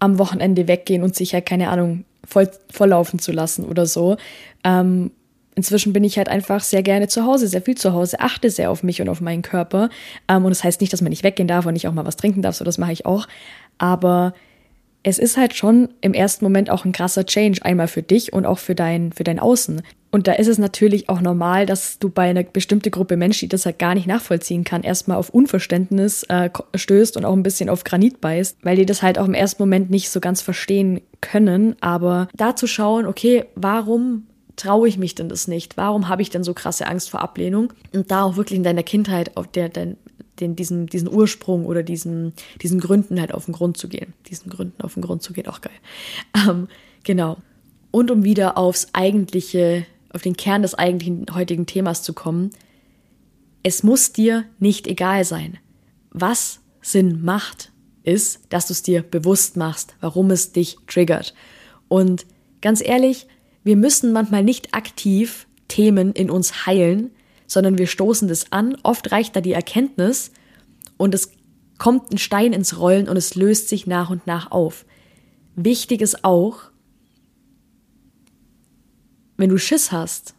am 0.00 0.18
Wochenende 0.18 0.66
weggehen 0.66 1.02
und 1.02 1.14
sich 1.14 1.34
halt 1.34 1.46
keine 1.46 1.68
Ahnung 1.68 2.04
voll, 2.26 2.50
volllaufen 2.70 3.18
zu 3.18 3.30
lassen 3.30 3.64
oder 3.64 3.86
so, 3.86 4.16
ähm, 4.64 5.12
inzwischen 5.54 5.92
bin 5.92 6.02
ich 6.02 6.18
halt 6.18 6.28
einfach 6.28 6.62
sehr 6.62 6.82
gerne 6.82 7.08
zu 7.08 7.24
Hause, 7.24 7.46
sehr 7.46 7.62
viel 7.62 7.76
zu 7.76 7.92
Hause, 7.92 8.20
achte 8.20 8.50
sehr 8.50 8.70
auf 8.70 8.82
mich 8.82 9.00
und 9.00 9.08
auf 9.08 9.20
meinen 9.20 9.42
Körper. 9.42 9.90
Ähm, 10.28 10.44
und 10.44 10.50
das 10.50 10.64
heißt 10.64 10.80
nicht, 10.80 10.92
dass 10.92 11.02
man 11.02 11.10
nicht 11.10 11.24
weggehen 11.24 11.48
darf 11.48 11.66
und 11.66 11.74
nicht 11.74 11.86
auch 11.86 11.92
mal 11.92 12.06
was 12.06 12.16
trinken 12.16 12.42
darf, 12.42 12.56
so 12.56 12.64
das 12.64 12.78
mache 12.78 12.92
ich 12.92 13.06
auch. 13.06 13.28
Aber 13.78 14.34
es 15.02 15.18
ist 15.18 15.36
halt 15.36 15.54
schon 15.54 15.88
im 16.00 16.14
ersten 16.14 16.44
Moment 16.44 16.70
auch 16.70 16.84
ein 16.84 16.92
krasser 16.92 17.26
Change, 17.26 17.64
einmal 17.64 17.88
für 17.88 18.02
dich 18.02 18.32
und 18.32 18.46
auch 18.46 18.58
für 18.58 18.74
dein, 18.74 19.12
für 19.12 19.24
dein 19.24 19.38
Außen. 19.38 19.82
Und 20.10 20.28
da 20.28 20.32
ist 20.32 20.46
es 20.46 20.58
natürlich 20.58 21.08
auch 21.08 21.22
normal, 21.22 21.64
dass 21.64 21.98
du 21.98 22.10
bei 22.10 22.28
einer 22.28 22.42
bestimmten 22.42 22.90
Gruppe 22.90 23.16
Menschen, 23.16 23.46
die 23.46 23.48
das 23.48 23.64
halt 23.64 23.78
gar 23.78 23.94
nicht 23.94 24.06
nachvollziehen 24.06 24.62
kann, 24.62 24.82
erstmal 24.82 25.16
auf 25.16 25.30
Unverständnis 25.30 26.24
äh, 26.24 26.50
stößt 26.74 27.16
und 27.16 27.24
auch 27.24 27.32
ein 27.32 27.42
bisschen 27.42 27.70
auf 27.70 27.82
Granit 27.82 28.20
beißt, 28.20 28.58
weil 28.62 28.76
die 28.76 28.84
das 28.84 29.02
halt 29.02 29.18
auch 29.18 29.24
im 29.24 29.34
ersten 29.34 29.62
Moment 29.62 29.90
nicht 29.90 30.10
so 30.10 30.20
ganz 30.20 30.42
verstehen 30.42 31.00
können. 31.22 31.76
Aber 31.80 32.28
da 32.34 32.54
zu 32.54 32.66
schauen, 32.66 33.06
okay, 33.06 33.46
warum 33.54 34.26
traue 34.56 34.86
ich 34.86 34.98
mich 34.98 35.14
denn 35.14 35.30
das 35.30 35.48
nicht? 35.48 35.78
Warum 35.78 36.08
habe 36.08 36.20
ich 36.20 36.28
denn 36.28 36.44
so 36.44 36.52
krasse 36.52 36.86
Angst 36.86 37.08
vor 37.08 37.22
Ablehnung? 37.22 37.72
Und 37.94 38.10
da 38.10 38.24
auch 38.24 38.36
wirklich 38.36 38.58
in 38.58 38.64
deiner 38.64 38.82
Kindheit 38.82 39.36
auf 39.38 39.48
der, 39.48 39.70
den, 39.70 39.96
den, 40.42 40.56
diesen, 40.56 40.86
diesen 40.86 41.08
Ursprung 41.08 41.64
oder 41.66 41.82
diesen, 41.82 42.32
diesen 42.60 42.80
Gründen 42.80 43.20
halt 43.20 43.32
auf 43.32 43.46
den 43.46 43.54
Grund 43.54 43.76
zu 43.76 43.88
gehen. 43.88 44.12
Diesen 44.28 44.50
Gründen 44.50 44.82
auf 44.82 44.94
den 44.94 45.02
Grund 45.02 45.22
zu 45.22 45.32
gehen, 45.32 45.46
auch 45.46 45.60
geil. 45.60 45.72
Ähm, 46.48 46.68
genau. 47.04 47.38
Und 47.90 48.10
um 48.10 48.24
wieder 48.24 48.58
aufs 48.58 48.88
eigentliche, 48.92 49.86
auf 50.12 50.22
den 50.22 50.36
Kern 50.36 50.62
des 50.62 50.74
eigentlichen 50.74 51.26
heutigen 51.32 51.66
Themas 51.66 52.02
zu 52.02 52.12
kommen, 52.12 52.50
es 53.62 53.82
muss 53.82 54.12
dir 54.12 54.44
nicht 54.58 54.86
egal 54.86 55.24
sein. 55.24 55.58
Was 56.10 56.60
Sinn 56.80 57.24
macht, 57.24 57.70
ist, 58.02 58.40
dass 58.48 58.66
du 58.66 58.72
es 58.72 58.82
dir 58.82 59.02
bewusst 59.02 59.56
machst, 59.56 59.94
warum 60.00 60.30
es 60.30 60.52
dich 60.52 60.76
triggert. 60.88 61.34
Und 61.88 62.26
ganz 62.60 62.82
ehrlich, 62.84 63.26
wir 63.62 63.76
müssen 63.76 64.12
manchmal 64.12 64.42
nicht 64.42 64.74
aktiv 64.74 65.46
Themen 65.68 66.12
in 66.12 66.30
uns 66.30 66.66
heilen, 66.66 67.10
sondern 67.52 67.76
wir 67.76 67.86
stoßen 67.86 68.28
das 68.28 68.50
an. 68.50 68.78
Oft 68.82 69.12
reicht 69.12 69.36
da 69.36 69.42
die 69.42 69.52
Erkenntnis 69.52 70.32
und 70.96 71.14
es 71.14 71.32
kommt 71.76 72.10
ein 72.10 72.16
Stein 72.16 72.54
ins 72.54 72.78
Rollen 72.78 73.10
und 73.10 73.18
es 73.18 73.34
löst 73.34 73.68
sich 73.68 73.86
nach 73.86 74.08
und 74.08 74.26
nach 74.26 74.50
auf. 74.50 74.86
Wichtig 75.54 76.00
ist 76.00 76.24
auch, 76.24 76.60
wenn 79.36 79.50
du 79.50 79.58
Schiss 79.58 79.92
hast, 79.92 80.34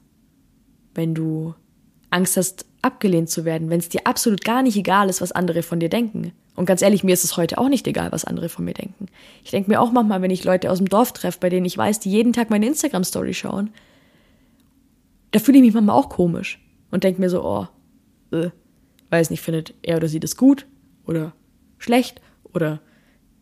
wenn 0.95 1.13
du 1.13 1.53
Angst 2.09 2.35
hast, 2.35 2.65
abgelehnt 2.81 3.29
zu 3.29 3.45
werden, 3.45 3.69
wenn 3.69 3.79
es 3.79 3.89
dir 3.89 4.07
absolut 4.07 4.43
gar 4.43 4.63
nicht 4.63 4.75
egal 4.75 5.07
ist, 5.07 5.21
was 5.21 5.31
andere 5.31 5.61
von 5.61 5.79
dir 5.79 5.89
denken. 5.89 6.31
Und 6.55 6.65
ganz 6.65 6.81
ehrlich, 6.81 7.03
mir 7.03 7.13
ist 7.13 7.23
es 7.23 7.37
heute 7.37 7.59
auch 7.59 7.69
nicht 7.69 7.85
egal, 7.85 8.11
was 8.11 8.25
andere 8.25 8.49
von 8.49 8.65
mir 8.65 8.73
denken. 8.73 9.05
Ich 9.43 9.51
denke 9.51 9.69
mir 9.69 9.81
auch 9.81 9.91
manchmal, 9.91 10.23
wenn 10.23 10.31
ich 10.31 10.43
Leute 10.43 10.71
aus 10.71 10.79
dem 10.79 10.89
Dorf 10.89 11.13
treffe, 11.13 11.37
bei 11.39 11.49
denen 11.49 11.65
ich 11.65 11.77
weiß, 11.77 11.99
die 11.99 12.09
jeden 12.11 12.33
Tag 12.33 12.49
meine 12.49 12.65
Instagram-Story 12.65 13.35
schauen, 13.35 13.69
da 15.31 15.39
fühle 15.39 15.59
ich 15.59 15.63
mich 15.63 15.73
manchmal 15.73 15.95
auch 15.95 16.09
komisch 16.09 16.62
und 16.93 17.03
denke 17.03 17.19
mir 17.19 17.29
so, 17.29 17.43
oh, 17.43 17.67
äh, 18.35 18.51
weiß 19.09 19.31
nicht, 19.31 19.41
findet 19.41 19.73
er 19.81 19.97
oder 19.97 20.07
sie 20.07 20.19
das 20.19 20.37
gut 20.37 20.67
oder 21.07 21.33
schlecht 21.79 22.21
oder 22.53 22.81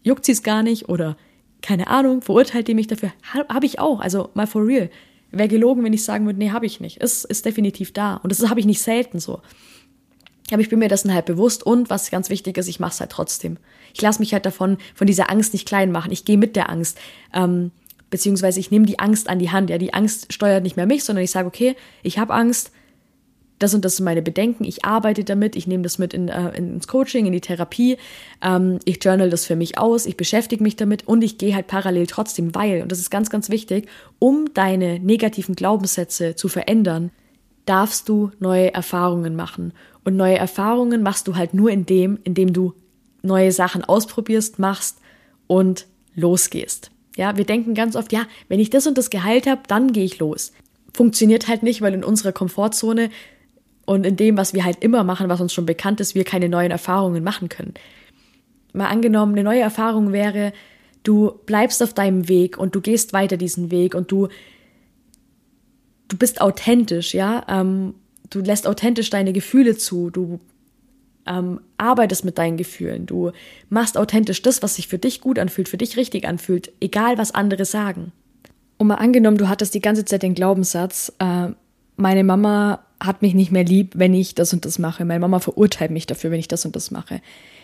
juckt 0.03 0.23
sie 0.23 0.31
es 0.31 0.41
gar 0.41 0.63
nicht 0.63 0.87
oder 0.87 1.17
keine 1.61 1.87
Ahnung, 1.87 2.21
verurteilt 2.21 2.69
die 2.69 2.73
mich 2.73 2.87
dafür. 2.87 3.11
Habe 3.33 3.65
ich 3.65 3.77
auch, 3.77 3.99
also 3.99 4.29
mal 4.35 4.47
for 4.47 4.65
real. 4.65 4.89
Wäre 5.31 5.49
gelogen, 5.49 5.83
wenn 5.83 5.91
ich 5.91 6.03
sagen 6.03 6.25
würde, 6.25 6.39
nee, 6.39 6.51
habe 6.51 6.65
ich 6.65 6.79
nicht. 6.79 7.01
Es 7.01 7.25
ist 7.25 7.45
definitiv 7.45 7.91
da. 7.91 8.15
Und 8.15 8.31
das 8.31 8.49
habe 8.49 8.59
ich 8.61 8.65
nicht 8.65 8.81
selten 8.81 9.19
so. 9.19 9.41
Aber 10.51 10.61
ich 10.61 10.69
bin 10.69 10.79
mir 10.79 10.89
dessen 10.89 11.13
halt 11.13 11.25
bewusst 11.25 11.63
und 11.65 11.89
was 11.89 12.09
ganz 12.09 12.29
wichtig 12.29 12.57
ist, 12.57 12.67
ich 12.67 12.79
mache 12.79 12.91
es 12.91 12.99
halt 13.01 13.11
trotzdem. 13.11 13.57
Ich 13.93 14.01
lasse 14.01 14.19
mich 14.19 14.33
halt 14.33 14.45
davon, 14.45 14.77
von 14.95 15.07
dieser 15.07 15.29
Angst 15.29 15.51
nicht 15.51 15.67
klein 15.67 15.91
machen. 15.91 16.11
Ich 16.11 16.23
gehe 16.23 16.37
mit 16.37 16.55
der 16.55 16.69
Angst. 16.69 16.97
Ähm, 17.33 17.71
beziehungsweise 18.09 18.61
ich 18.61 18.71
nehme 18.71 18.85
die 18.85 18.99
Angst 18.99 19.29
an 19.29 19.39
die 19.39 19.51
Hand. 19.51 19.69
Ja, 19.69 19.77
die 19.77 19.93
Angst 19.93 20.31
steuert 20.31 20.63
nicht 20.63 20.77
mehr 20.77 20.85
mich, 20.85 21.03
sondern 21.03 21.23
ich 21.23 21.31
sage, 21.31 21.47
okay, 21.47 21.75
ich 22.01 22.17
habe 22.17 22.33
Angst, 22.33 22.71
das 23.61 23.73
und 23.73 23.85
das 23.85 23.97
sind 23.97 24.05
meine 24.05 24.21
Bedenken, 24.21 24.63
ich 24.63 24.85
arbeite 24.85 25.23
damit, 25.23 25.55
ich 25.55 25.67
nehme 25.67 25.83
das 25.83 25.97
mit 25.97 26.13
in, 26.13 26.27
äh, 26.27 26.55
ins 26.55 26.87
Coaching, 26.87 27.25
in 27.25 27.33
die 27.33 27.41
Therapie, 27.41 27.97
ähm, 28.41 28.79
ich 28.85 29.03
journal 29.03 29.29
das 29.29 29.45
für 29.45 29.55
mich 29.55 29.77
aus, 29.77 30.05
ich 30.05 30.17
beschäftige 30.17 30.63
mich 30.63 30.75
damit 30.75 31.07
und 31.07 31.23
ich 31.23 31.37
gehe 31.37 31.55
halt 31.55 31.67
parallel 31.67 32.07
trotzdem, 32.07 32.53
weil, 32.55 32.81
und 32.81 32.91
das 32.91 32.99
ist 32.99 33.09
ganz, 33.09 33.29
ganz 33.29 33.49
wichtig, 33.49 33.87
um 34.19 34.53
deine 34.53 34.99
negativen 34.99 35.55
Glaubenssätze 35.55 36.35
zu 36.35 36.47
verändern, 36.47 37.11
darfst 37.65 38.09
du 38.09 38.31
neue 38.39 38.73
Erfahrungen 38.73 39.35
machen. 39.35 39.73
Und 40.03 40.15
neue 40.15 40.37
Erfahrungen 40.37 41.03
machst 41.03 41.27
du 41.27 41.35
halt 41.35 41.53
nur 41.53 41.69
in 41.69 41.85
dem, 41.85 42.19
indem 42.23 42.53
du 42.53 42.73
neue 43.21 43.51
Sachen 43.51 43.83
ausprobierst, 43.83 44.59
machst 44.59 44.97
und 45.47 45.85
losgehst. 46.15 46.91
Ja, 47.15 47.37
wir 47.37 47.45
denken 47.45 47.73
ganz 47.73 47.95
oft, 47.95 48.11
ja, 48.11 48.25
wenn 48.47 48.59
ich 48.59 48.69
das 48.69 48.87
und 48.87 48.97
das 48.97 49.09
geheilt 49.09 49.47
habe, 49.47 49.61
dann 49.67 49.93
gehe 49.93 50.05
ich 50.05 50.19
los. 50.19 50.53
Funktioniert 50.93 51.47
halt 51.47 51.63
nicht, 51.63 51.81
weil 51.81 51.93
in 51.93 52.03
unserer 52.03 52.31
Komfortzone 52.31 53.09
und 53.85 54.05
in 54.05 54.15
dem, 54.15 54.37
was 54.37 54.53
wir 54.53 54.63
halt 54.63 54.83
immer 54.83 55.03
machen, 55.03 55.29
was 55.29 55.41
uns 55.41 55.53
schon 55.53 55.65
bekannt 55.65 55.99
ist, 55.99 56.15
wir 56.15 56.23
keine 56.23 56.49
neuen 56.49 56.71
Erfahrungen 56.71 57.23
machen 57.23 57.49
können. 57.49 57.73
Mal 58.73 58.87
angenommen, 58.87 59.33
eine 59.33 59.43
neue 59.43 59.61
Erfahrung 59.61 60.11
wäre, 60.13 60.53
du 61.03 61.39
bleibst 61.45 61.81
auf 61.83 61.93
deinem 61.93 62.27
Weg 62.27 62.57
und 62.57 62.75
du 62.75 62.81
gehst 62.81 63.13
weiter 63.13 63.37
diesen 63.37 63.71
Weg 63.71 63.95
und 63.95 64.11
du 64.11 64.27
du 66.11 66.17
bist 66.17 66.41
authentisch, 66.41 67.13
ja, 67.13 67.45
ähm, 67.47 67.95
du 68.29 68.39
lässt 68.39 68.67
authentisch 68.67 69.09
deine 69.09 69.33
Gefühle 69.33 69.77
zu, 69.77 70.09
du 70.09 70.39
ähm, 71.25 71.61
arbeitest 71.77 72.25
mit 72.25 72.37
deinen 72.37 72.57
Gefühlen, 72.57 73.05
du 73.05 73.31
machst 73.69 73.97
authentisch 73.97 74.41
das, 74.41 74.61
was 74.61 74.75
sich 74.75 74.87
für 74.87 74.97
dich 74.97 75.21
gut 75.21 75.39
anfühlt, 75.39 75.69
für 75.69 75.77
dich 75.77 75.95
richtig 75.97 76.27
anfühlt, 76.27 76.71
egal 76.81 77.17
was 77.17 77.33
andere 77.33 77.65
sagen. 77.65 78.11
Und 78.77 78.87
mal 78.87 78.95
angenommen, 78.95 79.37
du 79.37 79.47
hattest 79.47 79.73
die 79.73 79.81
ganze 79.81 80.05
Zeit 80.05 80.23
den 80.23 80.33
Glaubenssatz, 80.33 81.13
äh, 81.19 81.49
meine 81.95 82.23
Mama 82.23 82.83
hat 83.01 83.21
mich 83.21 83.33
nicht 83.33 83.51
mehr 83.51 83.63
lieb, 83.63 83.93
wenn 83.95 84.13
ich 84.13 84.35
das 84.35 84.53
und 84.53 84.63
das 84.63 84.79
mache. 84.79 85.03
Meine 85.05 85.19
Mama 85.19 85.39
verurteilt 85.39 85.91
mich 85.91 86.05
dafür, 86.05 86.31
wenn 86.31 86.39
ich 86.39 86.47
das 86.47 86.65
und 86.65 86.75
das 86.75 86.91
mache. 86.91 87.21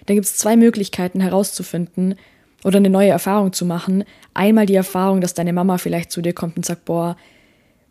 Da 0.08 0.14
gibt 0.14 0.26
es 0.26 0.36
zwei 0.36 0.58
Möglichkeiten 0.58 1.22
herauszufinden 1.22 2.16
oder 2.64 2.78
eine 2.78 2.90
neue 2.90 3.10
Erfahrung 3.10 3.54
zu 3.54 3.66
machen. 3.66 4.04
Einmal 4.34 4.66
die 4.66 4.76
Erfahrung, 4.76 5.22
dass 5.22 5.36
deine 5.36 5.54
Mama 5.54 5.78
vielleicht 5.78 6.12
zu 6.12 6.22
dir 6.22 6.34
kommt 6.34 6.58
und 6.58 6.66
sagt, 6.66 6.86
boah, 6.86 7.16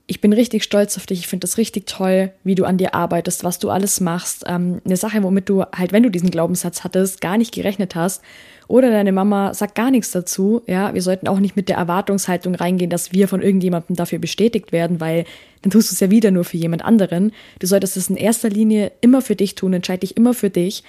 ich 0.08 0.20
bin 0.20 0.32
richtig 0.32 0.62
stolz 0.62 0.96
auf 0.96 1.06
dich, 1.06 1.20
ich 1.20 1.26
finde 1.26 1.44
das 1.44 1.58
richtig 1.58 1.86
toll, 1.86 2.32
wie 2.44 2.54
du 2.54 2.64
an 2.64 2.78
dir 2.78 2.94
arbeitest, 2.94 3.42
was 3.42 3.58
du 3.58 3.70
alles 3.70 4.00
machst. 4.00 4.44
Ähm, 4.46 4.80
eine 4.84 4.96
Sache, 4.96 5.22
womit 5.22 5.48
du 5.48 5.62
halt, 5.62 5.92
wenn 5.92 6.04
du 6.04 6.10
diesen 6.10 6.30
Glaubenssatz 6.30 6.84
hattest, 6.84 7.20
gar 7.20 7.38
nicht 7.38 7.52
gerechnet 7.52 7.96
hast. 7.96 8.22
Oder 8.68 8.90
deine 8.90 9.12
Mama 9.12 9.52
sagt 9.54 9.74
gar 9.74 9.90
nichts 9.90 10.12
dazu. 10.12 10.62
Ja, 10.66 10.94
wir 10.94 11.02
sollten 11.02 11.28
auch 11.28 11.40
nicht 11.40 11.56
mit 11.56 11.68
der 11.68 11.76
Erwartungshaltung 11.76 12.54
reingehen, 12.54 12.90
dass 12.90 13.12
wir 13.12 13.26
von 13.28 13.42
irgendjemandem 13.42 13.96
dafür 13.96 14.18
bestätigt 14.18 14.72
werden, 14.72 15.00
weil 15.00 15.24
dann 15.66 15.72
tust 15.72 15.90
du 15.90 15.94
es 15.94 16.00
ja 16.00 16.10
wieder 16.10 16.30
nur 16.30 16.44
für 16.44 16.56
jemand 16.56 16.84
anderen. 16.84 17.32
Du 17.58 17.66
solltest 17.66 17.96
es 17.96 18.08
in 18.08 18.16
erster 18.16 18.48
Linie 18.48 18.92
immer 19.00 19.20
für 19.20 19.34
dich 19.34 19.56
tun, 19.56 19.72
entscheide 19.72 20.06
dich 20.06 20.16
immer 20.16 20.32
für 20.32 20.48
dich. 20.48 20.84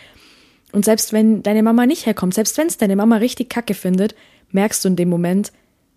Und 0.72 0.86
selbst 0.86 1.14
wenn 1.14 1.42
deine 1.42 1.64
Mama 1.64 1.88
nicht 1.88 2.06
herkommt, 2.06 2.36
selbst 2.36 2.60
wenn 2.60 2.68
es 2.68 2.78
deine 2.78 2.96
Mama 2.96 3.16
richtig 3.16 3.50
kacke 3.50 3.74
findet, 3.74 4.14
merkst 4.52 4.86
du 4.86 4.90
in 4.90 4.96
dem 4.96 5.10
Moment, 5.10 5.52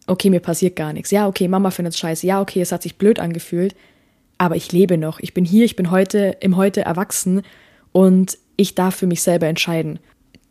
okay, 0.07 0.31
mir 0.31 0.41
passiert 0.41 0.77
gar 0.77 0.95
nichts. 0.95 1.11
Ja, 1.11 1.29
okay, 1.29 1.47
Mama 1.47 1.71
findet 1.71 1.93
es 1.93 2.01
scheiße. 2.01 2.27
Ja, 2.27 2.41
okay, 2.41 2.63
es 2.63 2.73
hat 2.73 2.83
sich 2.83 2.97
blöd 2.97 3.19
angefühlt. 3.19 3.77
Aber 4.39 4.57
ich 4.57 4.73
lebe 4.73 4.97
noch. 4.97 5.21
Ich 5.21 5.35
bin 5.35 5.45
hier, 5.45 5.67
ich 5.67 5.77
bin 5.77 5.91
heute 5.91 6.39
im 6.41 6.57
Heute 6.57 6.81
erwachsen 6.81 7.43
und 7.93 8.39
ich 8.57 8.75
darf 8.75 8.95
für 8.95 9.07
mich 9.07 9.21
selber 9.21 9.47
entscheiden. 9.47 9.99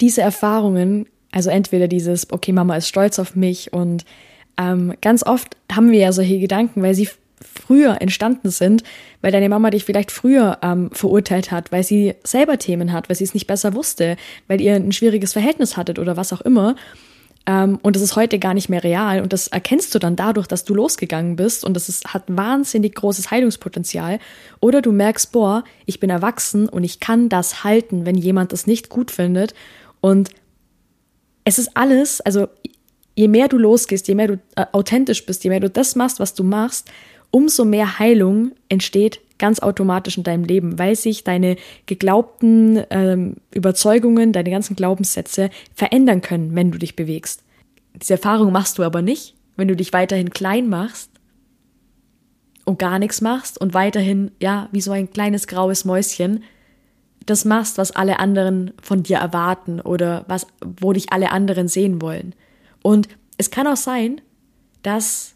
Diese 0.01 0.21
Erfahrungen, 0.21 1.07
also 1.31 1.49
entweder 1.49 1.87
dieses, 1.87 2.31
okay, 2.31 2.51
Mama 2.51 2.75
ist 2.75 2.89
stolz 2.89 3.17
auf 3.17 3.35
mich 3.35 3.73
und 3.73 4.05
ähm, 4.59 4.93
ganz 5.01 5.25
oft 5.25 5.57
haben 5.71 5.91
wir 5.91 5.99
ja 5.99 6.11
solche 6.11 6.37
Gedanken, 6.37 6.83
weil 6.83 6.93
sie 6.93 7.09
früher 7.41 8.01
entstanden 8.01 8.49
sind, 8.49 8.83
weil 9.21 9.31
deine 9.31 9.49
Mama 9.49 9.69
dich 9.69 9.85
vielleicht 9.85 10.11
früher 10.11 10.57
ähm, 10.61 10.89
verurteilt 10.91 11.51
hat, 11.51 11.71
weil 11.71 11.83
sie 11.83 12.15
selber 12.23 12.57
Themen 12.57 12.91
hat, 12.91 13.09
weil 13.09 13.15
sie 13.15 13.23
es 13.23 13.33
nicht 13.33 13.47
besser 13.47 13.73
wusste, 13.73 14.17
weil 14.47 14.61
ihr 14.61 14.75
ein 14.75 14.91
schwieriges 14.91 15.33
Verhältnis 15.33 15.77
hattet 15.77 15.99
oder 15.99 16.17
was 16.17 16.33
auch 16.33 16.41
immer. 16.41 16.75
Ähm, 17.45 17.79
und 17.81 17.95
das 17.95 18.03
ist 18.03 18.15
heute 18.15 18.37
gar 18.39 18.53
nicht 18.53 18.69
mehr 18.69 18.83
real. 18.83 19.21
Und 19.21 19.33
das 19.33 19.47
erkennst 19.47 19.93
du 19.95 19.99
dann 19.99 20.15
dadurch, 20.15 20.47
dass 20.47 20.65
du 20.65 20.75
losgegangen 20.75 21.35
bist. 21.35 21.63
Und 21.65 21.73
das 21.73 21.89
ist, 21.89 22.13
hat 22.13 22.23
wahnsinnig 22.27 22.95
großes 22.95 23.31
Heilungspotenzial. 23.31 24.19
Oder 24.59 24.81
du 24.81 24.91
merkst, 24.91 25.31
boah, 25.31 25.63
ich 25.85 25.99
bin 25.99 26.09
erwachsen 26.09 26.69
und 26.69 26.83
ich 26.83 26.99
kann 26.99 27.29
das 27.29 27.63
halten, 27.63 28.05
wenn 28.05 28.15
jemand 28.15 28.53
das 28.53 28.67
nicht 28.67 28.89
gut 28.89 29.09
findet. 29.09 29.53
Und 30.01 30.29
es 31.43 31.57
ist 31.57 31.75
alles, 31.75 32.21
also 32.21 32.47
je 33.15 33.27
mehr 33.27 33.47
du 33.47 33.57
losgehst, 33.57 34.07
je 34.07 34.15
mehr 34.15 34.27
du 34.27 34.39
äh, 34.55 34.65
authentisch 34.71 35.25
bist, 35.25 35.43
je 35.43 35.49
mehr 35.49 35.59
du 35.59 35.69
das 35.69 35.95
machst, 35.95 36.19
was 36.19 36.35
du 36.35 36.43
machst, 36.43 36.91
umso 37.31 37.65
mehr 37.65 37.99
Heilung 37.99 38.51
entsteht 38.69 39.21
ganz 39.39 39.59
automatisch 39.61 40.17
in 40.17 40.23
deinem 40.23 40.43
Leben, 40.43 40.77
weil 40.77 40.95
sich 40.95 41.23
deine 41.23 41.55
geglaubten 41.85 42.83
ähm, 42.89 43.37
Überzeugungen, 43.53 44.33
deine 44.33 44.51
ganzen 44.51 44.75
Glaubenssätze 44.75 45.49
verändern 45.73 46.21
können, 46.21 46.53
wenn 46.55 46.71
du 46.71 46.77
dich 46.77 46.95
bewegst. 46.95 47.43
Diese 47.95 48.13
Erfahrung 48.13 48.51
machst 48.51 48.77
du 48.77 48.83
aber 48.83 49.01
nicht, 49.01 49.35
wenn 49.55 49.67
du 49.67 49.75
dich 49.75 49.93
weiterhin 49.93 50.29
klein 50.29 50.69
machst 50.69 51.09
und 52.65 52.77
gar 52.77 52.99
nichts 52.99 53.21
machst 53.21 53.59
und 53.59 53.73
weiterhin, 53.73 54.31
ja, 54.39 54.69
wie 54.71 54.81
so 54.81 54.91
ein 54.91 55.09
kleines 55.09 55.47
graues 55.47 55.85
Mäuschen, 55.85 56.43
das 57.25 57.45
machst, 57.45 57.77
was 57.77 57.91
alle 57.91 58.19
anderen 58.19 58.73
von 58.81 59.03
dir 59.03 59.17
erwarten 59.17 59.79
oder 59.79 60.25
was, 60.27 60.47
wo 60.61 60.93
dich 60.93 61.11
alle 61.11 61.31
anderen 61.31 61.67
sehen 61.67 62.01
wollen. 62.01 62.35
Und 62.81 63.07
es 63.37 63.51
kann 63.51 63.67
auch 63.67 63.77
sein, 63.77 64.21
dass 64.83 65.35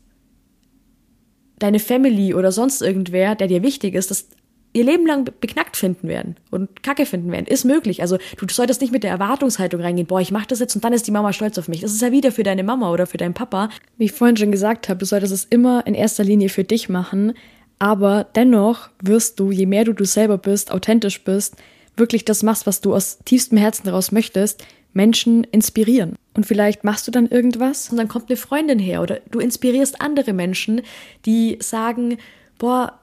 deine 1.64 1.80
Family 1.80 2.34
oder 2.34 2.52
sonst 2.52 2.82
irgendwer, 2.82 3.36
der 3.36 3.48
dir 3.48 3.64
wichtig 3.64 3.96
ist, 3.96 4.12
das 4.12 4.28
ihr 4.74 4.84
Leben 4.84 5.06
lang 5.06 5.30
beknackt 5.40 5.78
finden 5.78 6.08
werden 6.08 6.36
und 6.52 6.84
Kacke 6.84 7.06
finden 7.06 7.32
werden. 7.32 7.46
Ist 7.46 7.64
möglich. 7.64 8.02
Also 8.02 8.18
du 8.38 8.48
solltest 8.50 8.82
nicht 8.82 8.92
mit 8.92 9.04
der 9.04 9.12
Erwartungshaltung 9.12 9.80
reingehen, 9.80 10.08
boah, 10.08 10.20
ich 10.20 10.32
mach 10.32 10.46
das 10.46 10.60
jetzt 10.60 10.76
und 10.76 10.84
dann 10.84 10.94
ist 10.94 11.08
die 11.08 11.12
Mama 11.12 11.32
stolz 11.32 11.58
auf 11.58 11.68
mich. 11.68 11.82
Das 11.82 11.94
ist 11.94 12.02
ja 12.02 12.12
wieder 12.12 12.32
für 12.32 12.44
deine 12.44 12.64
Mama 12.64 12.92
oder 12.92 13.06
für 13.06 13.18
deinen 13.18 13.36
Papa. 13.36 13.70
Wie 13.98 14.06
ich 14.06 14.12
vorhin 14.12 14.36
schon 14.36 14.52
gesagt 14.52 14.90
habe, 14.90 14.98
du 14.98 15.06
solltest 15.06 15.32
es 15.32 15.46
immer 15.46 15.86
in 15.86 15.94
erster 15.94 16.24
Linie 16.24 16.50
für 16.50 16.64
dich 16.64 16.90
machen, 16.90 17.34
aber 17.80 18.26
dennoch 18.36 18.90
wirst 19.02 19.40
du, 19.40 19.52
je 19.52 19.66
mehr 19.66 19.86
du 19.86 19.94
du 19.94 20.06
selber 20.06 20.38
bist, 20.38 20.72
authentisch 20.72 21.24
bist, 21.24 21.56
wirklich 21.96 22.26
das 22.26 22.44
machst, 22.44 22.66
was 22.66 22.82
du 22.82 22.96
aus 22.96 23.20
tiefstem 23.26 23.58
Herzen 23.58 23.86
daraus 23.86 24.12
möchtest, 24.12 24.66
Menschen 24.94 25.44
inspirieren. 25.46 26.16
Und 26.34 26.46
vielleicht 26.46 26.84
machst 26.84 27.08
du 27.08 27.12
dann 27.12 27.28
irgendwas 27.28 27.90
und 27.90 27.98
dann 27.98 28.08
kommt 28.08 28.30
eine 28.30 28.38
Freundin 28.38 28.80
her 28.80 29.02
oder 29.02 29.20
du 29.30 29.40
inspirierst 29.40 30.02
andere 30.02 30.34
Menschen, 30.34 30.82
die 31.26 31.58
sagen, 31.62 32.18
boah, 32.58 33.00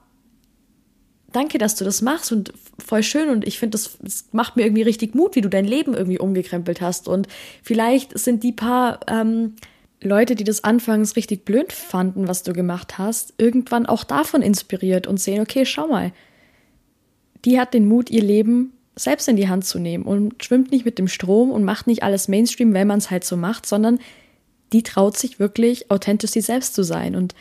danke, 1.31 1.57
dass 1.57 1.75
du 1.75 1.85
das 1.85 2.01
machst 2.01 2.31
und 2.31 2.53
voll 2.83 3.03
schön 3.03 3.29
und 3.29 3.47
ich 3.47 3.59
finde, 3.59 3.77
das, 3.77 3.97
das, 4.01 4.25
macht 4.31 4.55
mir 4.55 4.63
irgendwie 4.63 4.81
richtig 4.81 5.15
Mut, 5.15 5.35
wie 5.35 5.41
du 5.41 5.49
dein 5.49 5.65
Leben 5.65 5.93
irgendwie 5.93 6.19
umgekrempelt 6.19 6.81
hast 6.81 7.07
und 7.07 7.27
vielleicht 7.63 8.17
sind 8.17 8.43
die 8.43 8.51
paar 8.51 8.99
ähm, 9.07 9.55
Leute, 10.01 10.35
die 10.35 10.43
das 10.43 10.63
anfangs 10.63 11.15
richtig 11.15 11.45
blöd 11.45 11.71
fanden, 11.71 12.27
was 12.27 12.43
du 12.43 12.53
gemacht 12.53 12.97
hast, 12.97 13.33
irgendwann 13.37 13.85
auch 13.85 14.03
davon 14.03 14.41
inspiriert 14.41 15.07
und 15.07 15.19
sehen, 15.19 15.41
okay, 15.41 15.65
schau 15.65 15.87
mal, 15.87 16.11
die 17.45 17.59
hat 17.59 17.73
den 17.73 17.87
Mut, 17.87 18.09
ihr 18.09 18.23
Leben 18.23 18.73
selbst 18.95 19.27
in 19.27 19.35
die 19.35 19.47
Hand 19.47 19.65
zu 19.65 19.79
nehmen 19.79 20.03
und 20.03 20.43
schwimmt 20.43 20.71
nicht 20.71 20.85
mit 20.85 20.99
dem 20.99 21.07
Strom 21.07 21.51
und 21.51 21.63
macht 21.63 21.87
nicht 21.87 22.03
alles 22.03 22.27
Mainstream, 22.27 22.73
wenn 22.73 22.87
man 22.87 22.99
es 22.99 23.09
halt 23.09 23.23
so 23.23 23.37
macht, 23.37 23.65
sondern 23.65 23.99
die 24.73 24.83
traut 24.83 25.17
sich 25.17 25.39
wirklich 25.39 25.91
authentisch 25.91 26.31
sie 26.31 26.41
selbst 26.41 26.75
zu 26.75 26.83
sein. 26.83 27.15
Und 27.15 27.35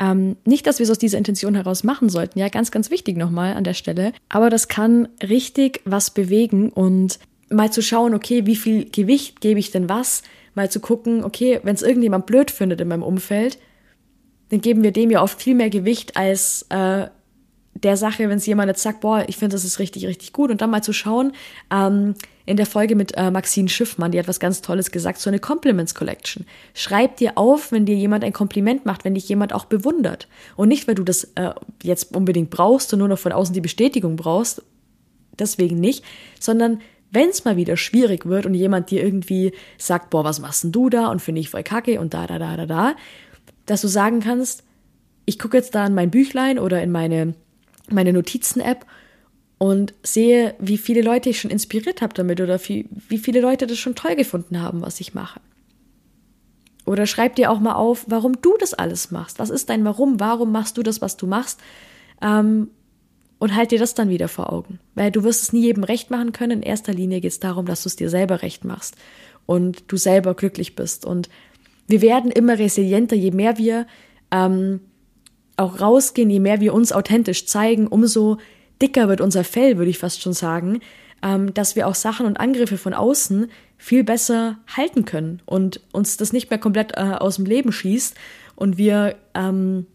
ähm, 0.00 0.36
nicht, 0.44 0.66
dass 0.66 0.78
wir 0.78 0.84
es 0.84 0.90
aus 0.90 0.98
dieser 0.98 1.18
Intention 1.18 1.54
heraus 1.54 1.84
machen 1.84 2.08
sollten, 2.08 2.38
ja, 2.38 2.48
ganz, 2.48 2.70
ganz 2.70 2.90
wichtig 2.90 3.16
nochmal 3.16 3.54
an 3.54 3.64
der 3.64 3.74
Stelle. 3.74 4.12
Aber 4.28 4.50
das 4.50 4.68
kann 4.68 5.08
richtig 5.22 5.80
was 5.84 6.10
bewegen 6.10 6.70
und 6.70 7.18
mal 7.48 7.72
zu 7.72 7.82
schauen, 7.82 8.14
okay, 8.14 8.46
wie 8.46 8.56
viel 8.56 8.90
Gewicht 8.90 9.40
gebe 9.40 9.60
ich 9.60 9.70
denn 9.70 9.88
was? 9.88 10.22
Mal 10.54 10.70
zu 10.70 10.80
gucken, 10.80 11.24
okay, 11.24 11.60
wenn 11.62 11.74
es 11.74 11.82
irgendjemand 11.82 12.26
blöd 12.26 12.50
findet 12.50 12.80
in 12.80 12.88
meinem 12.88 13.02
Umfeld, 13.02 13.58
dann 14.50 14.60
geben 14.60 14.82
wir 14.82 14.92
dem 14.92 15.10
ja 15.10 15.22
oft 15.22 15.40
viel 15.40 15.54
mehr 15.54 15.70
Gewicht 15.70 16.16
als 16.16 16.66
äh, 16.68 17.08
der 17.82 17.96
Sache, 17.96 18.28
wenn 18.28 18.38
es 18.38 18.46
jemand 18.46 18.68
jetzt 18.68 18.82
sagt, 18.82 19.00
boah, 19.00 19.24
ich 19.26 19.36
finde, 19.36 19.54
das 19.54 19.64
ist 19.64 19.78
richtig, 19.78 20.06
richtig 20.06 20.32
gut. 20.32 20.50
Und 20.50 20.60
dann 20.60 20.70
mal 20.70 20.82
zu 20.82 20.92
schauen, 20.92 21.32
ähm, 21.70 22.14
in 22.46 22.56
der 22.56 22.66
Folge 22.66 22.94
mit 22.94 23.16
äh, 23.16 23.30
Maxine 23.30 23.68
Schiffmann, 23.68 24.12
die 24.12 24.18
hat 24.18 24.28
was 24.28 24.40
ganz 24.40 24.62
Tolles 24.62 24.92
gesagt, 24.92 25.18
so 25.18 25.28
eine 25.28 25.40
Compliments 25.40 25.94
Collection. 25.94 26.46
Schreib 26.74 27.16
dir 27.16 27.36
auf, 27.36 27.72
wenn 27.72 27.86
dir 27.86 27.96
jemand 27.96 28.22
ein 28.24 28.32
Kompliment 28.32 28.86
macht, 28.86 29.04
wenn 29.04 29.14
dich 29.14 29.28
jemand 29.28 29.52
auch 29.52 29.64
bewundert. 29.64 30.28
Und 30.54 30.68
nicht, 30.68 30.86
weil 30.86 30.94
du 30.94 31.02
das 31.02 31.24
äh, 31.34 31.50
jetzt 31.82 32.14
unbedingt 32.14 32.50
brauchst 32.50 32.92
und 32.92 33.00
nur 33.00 33.08
noch 33.08 33.18
von 33.18 33.32
außen 33.32 33.52
die 33.52 33.60
Bestätigung 33.60 34.16
brauchst, 34.16 34.62
deswegen 35.38 35.80
nicht, 35.80 36.04
sondern 36.40 36.80
wenn 37.10 37.28
es 37.30 37.44
mal 37.44 37.56
wieder 37.56 37.76
schwierig 37.76 38.26
wird 38.26 38.46
und 38.46 38.54
jemand 38.54 38.90
dir 38.90 39.02
irgendwie 39.02 39.52
sagt, 39.78 40.10
boah, 40.10 40.24
was 40.24 40.40
machst 40.40 40.64
denn 40.64 40.72
du 40.72 40.88
da 40.88 41.08
und 41.08 41.20
finde 41.20 41.40
ich 41.40 41.50
voll 41.50 41.62
kacke 41.62 42.00
und 42.00 42.14
da, 42.14 42.26
da, 42.26 42.38
da, 42.38 42.56
da, 42.56 42.66
da, 42.66 42.94
dass 43.64 43.80
du 43.80 43.88
sagen 43.88 44.20
kannst, 44.20 44.62
ich 45.24 45.38
gucke 45.38 45.56
jetzt 45.56 45.74
da 45.74 45.86
in 45.86 45.94
mein 45.94 46.10
Büchlein 46.10 46.58
oder 46.58 46.82
in 46.82 46.92
meine 46.92 47.34
meine 47.90 48.12
Notizen-App 48.12 48.86
und 49.58 49.94
sehe, 50.02 50.54
wie 50.58 50.78
viele 50.78 51.02
Leute 51.02 51.30
ich 51.30 51.40
schon 51.40 51.50
inspiriert 51.50 52.02
habe 52.02 52.14
damit 52.14 52.40
oder 52.40 52.58
wie, 52.68 52.88
wie 53.08 53.18
viele 53.18 53.40
Leute 53.40 53.66
das 53.66 53.78
schon 53.78 53.94
toll 53.94 54.16
gefunden 54.16 54.60
haben, 54.60 54.82
was 54.82 55.00
ich 55.00 55.14
mache. 55.14 55.40
Oder 56.84 57.06
schreib 57.06 57.34
dir 57.34 57.50
auch 57.50 57.58
mal 57.58 57.74
auf, 57.74 58.04
warum 58.08 58.40
du 58.40 58.54
das 58.58 58.74
alles 58.74 59.10
machst. 59.10 59.38
Was 59.38 59.50
ist 59.50 59.70
dein 59.70 59.84
Warum? 59.84 60.20
Warum 60.20 60.52
machst 60.52 60.78
du 60.78 60.82
das, 60.82 61.00
was 61.00 61.16
du 61.16 61.26
machst? 61.26 61.60
Ähm, 62.22 62.70
und 63.38 63.54
halt 63.54 63.70
dir 63.70 63.78
das 63.78 63.94
dann 63.94 64.08
wieder 64.08 64.28
vor 64.28 64.52
Augen. 64.52 64.78
Weil 64.94 65.10
du 65.10 65.24
wirst 65.24 65.42
es 65.42 65.52
nie 65.52 65.62
jedem 65.62 65.84
recht 65.84 66.10
machen 66.10 66.32
können. 66.32 66.58
In 66.58 66.62
erster 66.62 66.94
Linie 66.94 67.20
geht 67.20 67.32
es 67.32 67.40
darum, 67.40 67.66
dass 67.66 67.82
du 67.82 67.88
es 67.88 67.96
dir 67.96 68.08
selber 68.08 68.42
recht 68.42 68.64
machst 68.64 68.96
und 69.46 69.84
du 69.88 69.96
selber 69.96 70.34
glücklich 70.34 70.76
bist. 70.76 71.04
Und 71.04 71.28
wir 71.88 72.02
werden 72.02 72.30
immer 72.30 72.58
resilienter, 72.58 73.16
je 73.16 73.32
mehr 73.32 73.58
wir 73.58 73.86
ähm, 74.30 74.80
auch 75.56 75.80
rausgehen, 75.80 76.30
je 76.30 76.40
mehr 76.40 76.60
wir 76.60 76.74
uns 76.74 76.92
authentisch 76.92 77.46
zeigen, 77.46 77.86
umso 77.86 78.38
dicker 78.82 79.08
wird 79.08 79.20
unser 79.20 79.44
Fell, 79.44 79.78
würde 79.78 79.90
ich 79.90 79.98
fast 79.98 80.22
schon 80.22 80.32
sagen, 80.32 80.80
ähm, 81.22 81.54
dass 81.54 81.76
wir 81.76 81.86
auch 81.86 81.94
Sachen 81.94 82.26
und 82.26 82.38
Angriffe 82.38 82.78
von 82.78 82.94
außen 82.94 83.50
viel 83.78 84.04
besser 84.04 84.58
halten 84.74 85.04
können 85.04 85.40
und 85.46 85.80
uns 85.92 86.16
das 86.16 86.32
nicht 86.32 86.50
mehr 86.50 86.58
komplett 86.58 86.92
äh, 86.96 87.16
aus 87.18 87.36
dem 87.36 87.46
Leben 87.46 87.72
schießt 87.72 88.16
und 88.54 88.78
wir 88.78 89.16
ähm, 89.34 89.86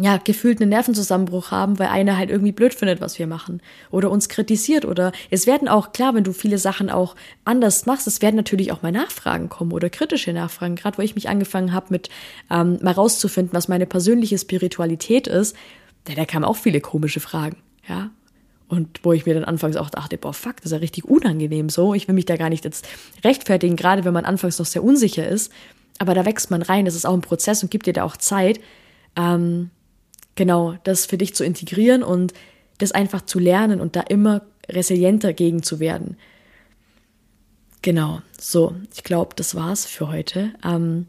ja, 0.00 0.16
gefühlt 0.18 0.60
einen 0.60 0.70
Nervenzusammenbruch 0.70 1.50
haben, 1.50 1.78
weil 1.78 1.88
einer 1.88 2.16
halt 2.16 2.30
irgendwie 2.30 2.52
blöd 2.52 2.72
findet, 2.72 3.00
was 3.00 3.18
wir 3.18 3.26
machen 3.26 3.60
oder 3.90 4.10
uns 4.10 4.28
kritisiert 4.28 4.84
oder 4.84 5.12
es 5.30 5.46
werden 5.46 5.68
auch, 5.68 5.92
klar, 5.92 6.14
wenn 6.14 6.24
du 6.24 6.32
viele 6.32 6.58
Sachen 6.58 6.88
auch 6.88 7.16
anders 7.44 7.86
machst, 7.86 8.06
es 8.06 8.22
werden 8.22 8.36
natürlich 8.36 8.70
auch 8.70 8.82
mal 8.82 8.92
Nachfragen 8.92 9.48
kommen 9.48 9.72
oder 9.72 9.90
kritische 9.90 10.32
Nachfragen, 10.32 10.76
gerade 10.76 10.98
wo 10.98 11.02
ich 11.02 11.16
mich 11.16 11.28
angefangen 11.28 11.72
habe 11.72 11.86
mit 11.90 12.10
ähm, 12.50 12.78
mal 12.80 12.92
rauszufinden, 12.92 13.52
was 13.54 13.66
meine 13.66 13.86
persönliche 13.86 14.38
Spiritualität 14.38 15.26
ist, 15.26 15.56
da, 16.04 16.14
da 16.14 16.24
kamen 16.24 16.44
auch 16.44 16.56
viele 16.56 16.80
komische 16.80 17.20
Fragen, 17.20 17.56
ja, 17.88 18.10
und 18.68 19.00
wo 19.02 19.12
ich 19.12 19.26
mir 19.26 19.34
dann 19.34 19.44
anfangs 19.44 19.76
auch 19.76 19.90
dachte, 19.90 20.18
boah, 20.18 20.34
fuck, 20.34 20.56
das 20.56 20.66
ist 20.66 20.72
ja 20.72 20.78
richtig 20.78 21.06
unangenehm 21.06 21.70
so. 21.70 21.94
Ich 21.94 22.06
will 22.06 22.14
mich 22.14 22.26
da 22.26 22.36
gar 22.36 22.50
nicht 22.50 22.66
jetzt 22.66 22.86
rechtfertigen, 23.24 23.76
gerade 23.76 24.04
wenn 24.04 24.12
man 24.12 24.26
anfangs 24.26 24.58
noch 24.58 24.66
sehr 24.66 24.84
unsicher 24.84 25.26
ist. 25.26 25.50
Aber 25.98 26.12
da 26.12 26.26
wächst 26.26 26.50
man 26.50 26.60
rein, 26.60 26.84
das 26.84 26.94
ist 26.94 27.06
auch 27.06 27.14
ein 27.14 27.22
Prozess 27.22 27.62
und 27.62 27.70
gibt 27.70 27.86
dir 27.86 27.94
da 27.94 28.04
auch 28.04 28.18
Zeit. 28.18 28.60
Ähm, 29.16 29.70
genau 30.38 30.76
das 30.84 31.04
für 31.04 31.18
dich 31.18 31.34
zu 31.34 31.44
integrieren 31.44 32.02
und 32.02 32.32
das 32.78 32.92
einfach 32.92 33.22
zu 33.22 33.38
lernen 33.38 33.80
und 33.80 33.96
da 33.96 34.00
immer 34.02 34.42
resilienter 34.68 35.32
gegen 35.34 35.62
zu 35.62 35.80
werden. 35.80 36.16
Genau, 37.82 38.22
so, 38.40 38.74
ich 38.94 39.02
glaube, 39.02 39.34
das 39.34 39.54
war's 39.54 39.84
für 39.84 40.08
heute. 40.08 40.54
Ähm, 40.64 41.06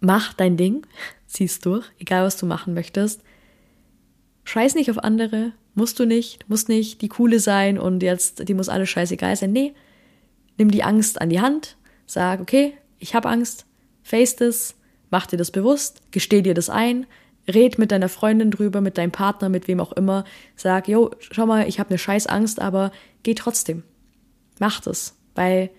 mach 0.00 0.32
dein 0.32 0.56
Ding, 0.56 0.86
zieh's 1.26 1.58
durch, 1.58 1.84
egal 1.98 2.24
was 2.24 2.36
du 2.36 2.46
machen 2.46 2.74
möchtest. 2.74 3.22
Scheiß 4.44 4.76
nicht 4.76 4.90
auf 4.90 4.98
andere, 4.98 5.52
musst 5.74 5.98
du 5.98 6.06
nicht, 6.06 6.48
musst 6.48 6.68
nicht 6.68 7.02
die 7.02 7.08
Coole 7.08 7.40
sein 7.40 7.78
und 7.78 8.02
jetzt, 8.02 8.48
die 8.48 8.54
muss 8.54 8.68
alles 8.68 8.88
scheißegal 8.88 9.34
sein. 9.34 9.52
Nee, 9.52 9.74
nimm 10.58 10.70
die 10.70 10.84
Angst 10.84 11.20
an 11.20 11.28
die 11.28 11.40
Hand, 11.40 11.76
sag, 12.06 12.40
okay, 12.40 12.74
ich 13.00 13.14
habe 13.16 13.28
Angst, 13.28 13.66
face 14.04 14.36
das, 14.36 14.76
mach 15.10 15.26
dir 15.26 15.36
das 15.36 15.50
bewusst, 15.50 16.02
gesteh 16.12 16.40
dir 16.40 16.54
das 16.54 16.70
ein, 16.70 17.06
red 17.48 17.78
mit 17.78 17.90
deiner 17.90 18.08
Freundin 18.08 18.50
drüber, 18.50 18.80
mit 18.80 18.98
deinem 18.98 19.10
Partner, 19.10 19.48
mit 19.48 19.68
wem 19.68 19.80
auch 19.80 19.92
immer. 19.92 20.24
Sag, 20.56 20.88
yo, 20.88 21.10
schau 21.20 21.46
mal, 21.46 21.68
ich 21.68 21.80
habe 21.80 21.90
eine 21.90 21.98
scheiß 21.98 22.26
Angst, 22.26 22.60
aber 22.60 22.92
geh 23.22 23.34
trotzdem. 23.34 23.82
Mach 24.58 24.86
es, 24.86 25.16
weil 25.34 25.70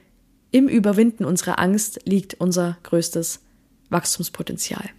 im 0.52 0.68
Überwinden 0.68 1.26
unserer 1.26 1.60
Angst 1.60 2.02
liegt 2.06 2.36
unser 2.36 2.78
größtes 2.84 3.42
Wachstumspotenzial. 3.90 4.90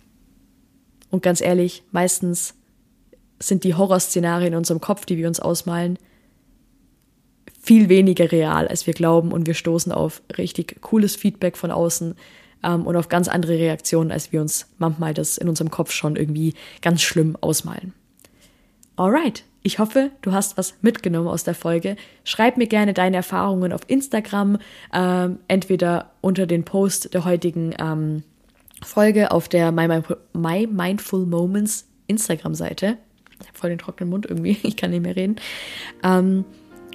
Und 1.11 1.23
ganz 1.23 1.41
ehrlich, 1.41 1.83
meistens 1.91 2.55
sind 3.41 3.65
die 3.65 3.75
Horrorszenarien 3.75 4.53
in 4.53 4.59
unserem 4.59 4.81
Kopf, 4.81 5.07
die 5.07 5.17
wir 5.17 5.27
uns 5.27 5.41
ausmalen, 5.41 5.99
viel 7.61 7.89
weniger 7.89 8.31
real, 8.33 8.69
als 8.69 8.87
wir 8.87 8.95
glauben 8.95 9.33
und 9.33 9.47
wir 9.47 9.55
stoßen 9.55 9.93
auf 9.93 10.23
richtig 10.39 10.81
cooles 10.81 11.17
Feedback 11.17 11.57
von 11.57 11.71
außen, 11.71 12.15
ähm, 12.63 12.87
und 12.87 12.97
auf 12.97 13.09
ganz 13.09 13.29
andere 13.29 13.53
Reaktionen, 13.53 14.11
als 14.11 14.33
wir 14.33 14.41
uns 14.41 14.67
manchmal 14.79 15.15
das 15.15 15.39
in 15.39 15.49
unserem 15.49 15.71
Kopf 15.71 15.93
schon 15.93 16.17
irgendwie 16.17 16.55
ganz 16.83 17.03
schlimm 17.03 17.37
ausmalen. 17.41 17.95
Alright, 18.97 19.45
ich 19.63 19.79
hoffe, 19.79 20.11
du 20.23 20.33
hast 20.33 20.57
was 20.57 20.75
mitgenommen 20.81 21.29
aus 21.29 21.45
der 21.45 21.55
Folge. 21.55 21.97
Schreib 22.25 22.57
mir 22.57 22.67
gerne 22.67 22.95
deine 22.95 23.17
Erfahrungen 23.17 23.73
auf 23.73 23.83
Instagram, 23.89 24.59
ähm, 24.93 25.39
entweder 25.49 26.13
unter 26.21 26.47
den 26.47 26.65
Post 26.65 27.13
der 27.15 27.25
heutigen 27.25 27.75
ähm, 27.79 28.23
Folge 28.83 29.31
auf 29.31 29.49
der 29.49 29.73
My, 29.73 30.03
My 30.33 30.67
Mindful 30.67 31.27
Moments 31.27 31.87
Instagram-Seite. 32.07 32.97
Ich 33.41 33.49
habe 33.49 33.59
voll 33.59 33.71
den 33.71 33.79
trockenen 33.79 34.11
Mund 34.11 34.27
irgendwie, 34.27 34.59
ich 34.63 34.77
kann 34.77 34.91
nicht 34.91 35.03
mehr 35.03 35.17
reden. 35.17 35.37
Ähm, 36.03 36.45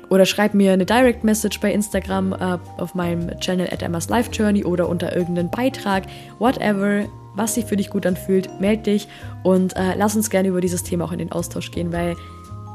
oder 0.09 0.25
schreib 0.25 0.53
mir 0.53 0.73
eine 0.73 0.85
Direct 0.85 1.23
Message 1.23 1.59
bei 1.59 1.71
Instagram 1.71 2.33
äh, 2.33 2.57
auf 2.77 2.95
meinem 2.95 3.39
Channel 3.39 3.67
at 3.71 3.81
Emma's 3.81 4.09
Life 4.09 4.31
Journey 4.31 4.63
oder 4.63 4.89
unter 4.89 5.15
irgendeinen 5.15 5.49
Beitrag, 5.49 6.03
whatever, 6.39 7.05
was 7.35 7.55
sich 7.55 7.65
für 7.65 7.75
dich 7.75 7.89
gut 7.89 8.05
anfühlt, 8.05 8.49
meld 8.59 8.85
dich 8.85 9.07
und 9.43 9.75
äh, 9.75 9.95
lass 9.95 10.15
uns 10.15 10.29
gerne 10.29 10.49
über 10.49 10.61
dieses 10.61 10.83
Thema 10.83 11.05
auch 11.05 11.11
in 11.11 11.19
den 11.19 11.31
Austausch 11.31 11.71
gehen, 11.71 11.91
weil 11.91 12.15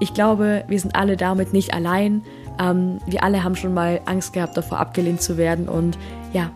ich 0.00 0.14
glaube, 0.14 0.64
wir 0.68 0.80
sind 0.80 0.96
alle 0.96 1.16
damit 1.16 1.52
nicht 1.52 1.74
allein. 1.74 2.22
Ähm, 2.58 2.98
wir 3.06 3.22
alle 3.22 3.44
haben 3.44 3.56
schon 3.56 3.74
mal 3.74 4.00
Angst 4.06 4.32
gehabt, 4.32 4.56
davor 4.56 4.78
abgelehnt 4.78 5.20
zu 5.20 5.36
werden 5.36 5.68
und 5.68 5.98
ja, 6.32 6.50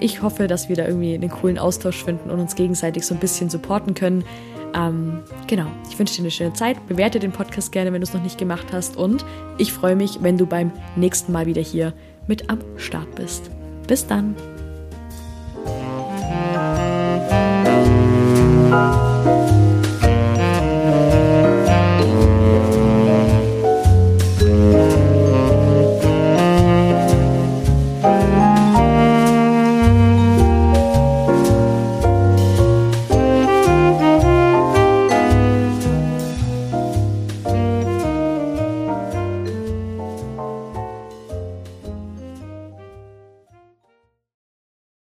ich 0.00 0.22
hoffe, 0.22 0.46
dass 0.46 0.68
wir 0.68 0.76
da 0.76 0.86
irgendwie 0.86 1.14
einen 1.14 1.28
coolen 1.28 1.58
Austausch 1.58 2.04
finden 2.04 2.30
und 2.30 2.38
uns 2.38 2.54
gegenseitig 2.54 3.04
so 3.04 3.14
ein 3.14 3.20
bisschen 3.20 3.50
supporten 3.50 3.94
können. 3.94 4.24
Ähm, 4.74 5.20
genau, 5.46 5.66
ich 5.88 5.98
wünsche 5.98 6.14
dir 6.14 6.22
eine 6.22 6.30
schöne 6.30 6.52
Zeit. 6.52 6.86
Bewerte 6.86 7.18
den 7.18 7.32
Podcast 7.32 7.72
gerne, 7.72 7.92
wenn 7.92 8.00
du 8.00 8.06
es 8.06 8.14
noch 8.14 8.22
nicht 8.22 8.38
gemacht 8.38 8.66
hast. 8.72 8.96
Und 8.96 9.24
ich 9.58 9.72
freue 9.72 9.96
mich, 9.96 10.22
wenn 10.22 10.38
du 10.38 10.46
beim 10.46 10.72
nächsten 10.96 11.32
Mal 11.32 11.46
wieder 11.46 11.62
hier 11.62 11.92
mit 12.26 12.50
am 12.50 12.58
Start 12.76 13.14
bist. 13.14 13.50
Bis 13.86 14.06
dann. 14.06 14.34